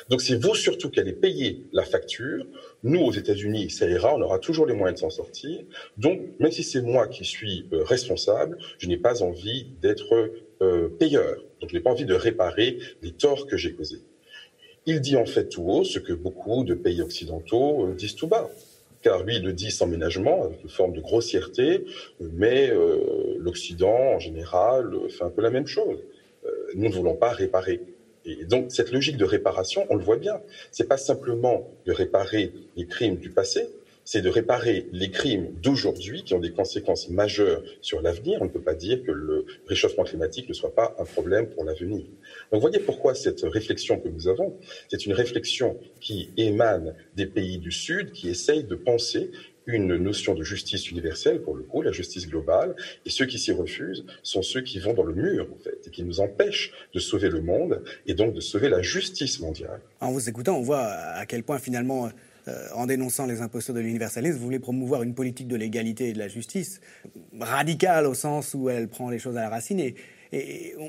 Donc 0.10 0.22
c'est 0.22 0.36
vous 0.36 0.56
surtout 0.56 0.90
qui 0.90 1.00
allez 1.00 1.14
payer 1.14 1.68
la 1.72 1.84
facture. 1.84 2.46
Nous, 2.84 3.02
aux 3.02 3.12
États-Unis, 3.12 3.70
ça 3.70 3.88
ira, 3.88 4.16
on 4.16 4.22
aura 4.22 4.40
toujours 4.40 4.66
les 4.66 4.74
moyens 4.74 5.00
de 5.00 5.02
s'en 5.02 5.10
sortir. 5.10 5.62
Donc, 5.98 6.22
même 6.40 6.52
si 6.52 6.64
c'est 6.64 6.82
moi 6.82 7.08
qui 7.08 7.24
suis 7.24 7.68
euh, 7.72 7.84
responsable, 7.84 8.58
je 8.80 8.88
n'ai 8.88 8.98
pas 8.98 9.22
envie 9.22 9.68
d'être 9.82 10.32
euh, 10.62 10.90
payeur. 10.90 11.38
Donc, 11.62 11.70
je 11.70 11.76
n'ai 11.76 11.82
pas 11.82 11.92
envie 11.92 12.06
de 12.06 12.14
réparer 12.14 12.80
les 13.02 13.12
torts 13.12 13.46
que 13.46 13.58
j'ai 13.58 13.74
causés. 13.74 14.02
Il 14.86 15.02
dit 15.02 15.18
en 15.18 15.26
fait 15.26 15.50
tout 15.50 15.64
haut 15.64 15.84
ce 15.84 16.00
que 16.00 16.14
beaucoup 16.14 16.64
de 16.64 16.74
pays 16.74 17.02
occidentaux 17.02 17.88
euh, 17.88 17.94
disent 17.94 18.16
tout 18.16 18.28
bas. 18.28 18.50
Car 19.02 19.24
lui, 19.24 19.36
il 19.36 19.44
le 19.44 19.54
dit 19.54 19.72
sans 19.72 19.86
ménagement, 19.86 20.46
avec 20.46 20.64
une 20.64 20.70
forme 20.70 20.94
de 20.94 21.00
grossièreté, 21.00 21.86
mais 22.20 22.72
l'Occident, 23.38 24.16
en 24.16 24.20
général, 24.20 24.98
fait 25.10 25.24
un 25.24 25.30
peu 25.30 25.44
la 25.44 25.52
même 25.52 25.68
chose. 25.68 26.00
nous 26.74 26.90
ne 26.90 26.92
voulons 26.92 27.14
pas 27.14 27.30
réparer. 27.30 27.82
Et 28.26 28.46
donc, 28.46 28.72
cette 28.72 28.92
logique 28.92 29.18
de 29.18 29.26
réparation, 29.26 29.86
on 29.92 29.96
le 29.96 30.04
voit 30.04 30.18
bien. 30.18 30.42
C'est 30.72 30.88
pas 30.88 30.98
simplement 30.98 31.70
de 31.86 31.92
réparer 31.92 32.52
les 32.76 32.88
crimes 32.88 33.18
du 33.18 33.30
passé, 33.30 33.70
c'est 34.06 34.22
de 34.22 34.30
réparer 34.30 34.88
les 34.92 35.12
crimes 35.12 35.48
d'aujourd'hui 35.62 36.24
qui 36.24 36.34
ont 36.34 36.40
des 36.40 36.52
conséquences 36.52 37.10
majeures 37.10 37.64
sur 37.82 38.02
l'avenir. 38.02 38.38
On 38.42 38.46
ne 38.46 38.50
peut 38.50 38.62
pas 38.62 38.76
dire 38.76 39.04
que 39.04 39.12
le 39.12 39.46
réchauffement 39.68 40.04
climatique 40.04 40.48
ne 40.48 40.54
soit 40.54 40.74
pas 40.74 40.96
un 41.00 41.06
problème 41.06 41.48
pour 41.50 41.66
l'avenir. 41.66 42.06
Donc, 42.52 42.62
voyez 42.62 42.80
pourquoi 42.80 43.16
cette 43.16 43.42
réflexion 43.42 44.00
que 44.00 44.08
nous 44.08 44.28
avons, 44.28 44.58
c'est 44.90 45.06
une 45.06 45.14
réflexion 45.14 45.78
qui 46.00 46.30
émane 46.38 46.96
des 47.16 47.26
pays 47.26 47.58
du 47.58 47.72
Sud, 47.72 48.12
qui 48.12 48.30
essayent 48.30 48.64
de 48.64 48.76
penser 48.76 49.32
une 49.68 49.98
notion 49.98 50.36
de 50.36 50.44
justice 50.44 50.92
universelle, 50.92 51.42
pour 51.42 51.56
le 51.56 51.64
coup, 51.64 51.82
la 51.82 51.92
justice 51.92 52.28
globale, 52.28 52.76
et 53.04 53.10
ceux 53.10 53.26
qui 53.26 53.40
s'y 53.40 53.52
refusent 53.52 54.06
sont 54.22 54.44
ceux 54.44 54.62
qui 54.62 54.78
vont 54.78 54.94
dans 54.94 55.04
le 55.04 55.16
mur, 55.16 55.48
en 55.52 55.58
fait, 55.58 55.88
et 55.88 55.90
qui 55.90 56.04
nous 56.04 56.20
empêchent 56.20 56.72
de 56.94 57.00
sauver 57.00 57.30
le 57.30 57.42
monde, 57.42 57.82
et 58.06 58.14
donc 58.14 58.36
de 58.36 58.42
sauver 58.42 58.70
la 58.70 58.84
justice 58.84 59.40
mondiale. 59.40 59.82
En 60.02 60.12
vous 60.12 60.30
écoutant, 60.30 60.58
on 60.58 60.62
voit 60.62 60.84
à 60.84 61.26
quel 61.26 61.42
point, 61.42 61.58
finalement, 61.58 62.12
euh, 62.48 62.68
en 62.74 62.86
dénonçant 62.86 63.26
les 63.26 63.42
imposteurs 63.42 63.76
de 63.76 63.82
l'universalisme, 63.82 64.38
vous 64.38 64.46
voulez 64.46 64.60
promouvoir 64.60 65.04
une 65.04 65.14
politique 65.14 65.48
de 65.48 65.56
l'égalité 65.56 66.10
et 66.10 66.14
de 66.14 66.20
la 66.20 66.28
justice 66.28 66.80
radicale 67.40 68.06
au 68.06 68.14
sens 68.14 68.54
où 68.54 68.70
elle 68.70 68.88
prend 68.88 69.10
les 69.10 69.20
choses 69.20 69.38
à 69.38 69.42
la 69.42 69.50
racine 69.50 69.80
et, 69.80 69.96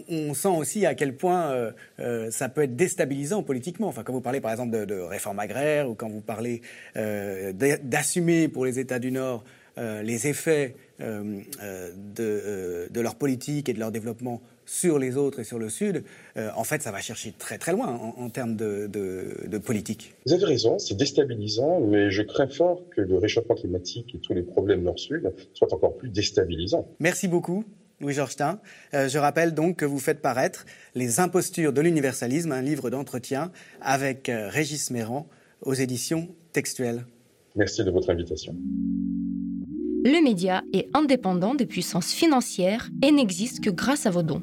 on, 0.08 0.34
sent 0.34 0.48
aussi 0.48 0.86
à 0.86 0.94
quel 0.94 1.16
point 1.16 1.50
euh, 1.50 1.70
euh, 2.00 2.30
ça 2.30 2.48
peut 2.48 2.62
être 2.62 2.74
déstabilisant 2.74 3.42
politiquement. 3.42 3.88
Enfin, 3.88 4.02
quand 4.02 4.12
vous 4.12 4.20
parlez 4.20 4.40
par 4.40 4.50
exemple 4.50 4.86
de, 4.86 4.94
réforme 4.94 5.38
agraire 5.38 5.88
ou 5.88 5.94
quand 5.94 6.08
vous 6.08 6.20
parlez 6.20 6.62
euh, 6.96 7.52
d'assumer 7.52 8.48
pour 8.48 8.64
les 8.64 8.78
États 8.78 8.98
du 8.98 9.12
Nord 9.12 9.44
les 9.78 10.26
effets 10.26 10.74
de, 10.98 12.88
de, 12.90 13.00
leur 13.02 13.14
politique 13.16 13.68
et 13.68 13.74
de 13.74 13.78
leur 13.78 13.92
développement 13.92 14.40
sur 14.66 14.98
les 14.98 15.16
autres 15.16 15.40
et 15.40 15.44
sur 15.44 15.58
le 15.58 15.68
Sud, 15.68 16.04
en 16.36 16.64
fait, 16.64 16.82
ça 16.82 16.90
va 16.90 17.00
chercher 17.00 17.32
très 17.32 17.56
très 17.56 17.72
loin 17.72 17.88
en, 17.88 18.22
en 18.22 18.30
termes 18.30 18.56
de, 18.56 18.86
de, 18.86 19.58
politique. 19.58 20.14
Vous 20.26 20.32
avez 20.32 20.44
raison, 20.44 20.78
c'est 20.78 20.96
déstabilisant, 20.96 21.80
mais 21.80 22.10
je 22.10 22.22
crains 22.22 22.48
fort 22.48 22.82
que 22.94 23.00
le 23.00 23.16
réchauffement 23.16 23.54
climatique 23.54 24.14
et 24.14 24.18
tous 24.18 24.34
les 24.34 24.42
problèmes 24.42 24.82
Nord-Sud 24.82 25.32
soient 25.54 25.72
encore 25.72 25.96
plus 25.96 26.08
déstabilisants. 26.08 26.86
Merci 27.00 27.28
beaucoup. 27.28 27.64
Louis-Georges 28.00 28.32
Stein. 28.32 28.60
Euh, 28.94 29.08
je 29.08 29.18
rappelle 29.18 29.54
donc 29.54 29.76
que 29.76 29.84
vous 29.84 29.98
faites 29.98 30.20
paraître 30.20 30.66
Les 30.94 31.20
impostures 31.20 31.72
de 31.72 31.80
l'universalisme, 31.80 32.52
un 32.52 32.62
livre 32.62 32.90
d'entretien 32.90 33.50
avec 33.80 34.28
euh, 34.28 34.48
Régis 34.48 34.90
Méran 34.90 35.28
aux 35.62 35.74
éditions 35.74 36.28
textuelles. 36.52 37.06
Merci 37.54 37.84
de 37.84 37.90
votre 37.90 38.10
invitation. 38.10 38.54
Le 40.04 40.22
média 40.22 40.62
est 40.72 40.88
indépendant 40.94 41.54
des 41.54 41.66
puissances 41.66 42.12
financières 42.12 42.90
et 43.02 43.10
n'existe 43.10 43.64
que 43.64 43.70
grâce 43.70 44.06
à 44.06 44.10
vos 44.10 44.22
dons. 44.22 44.42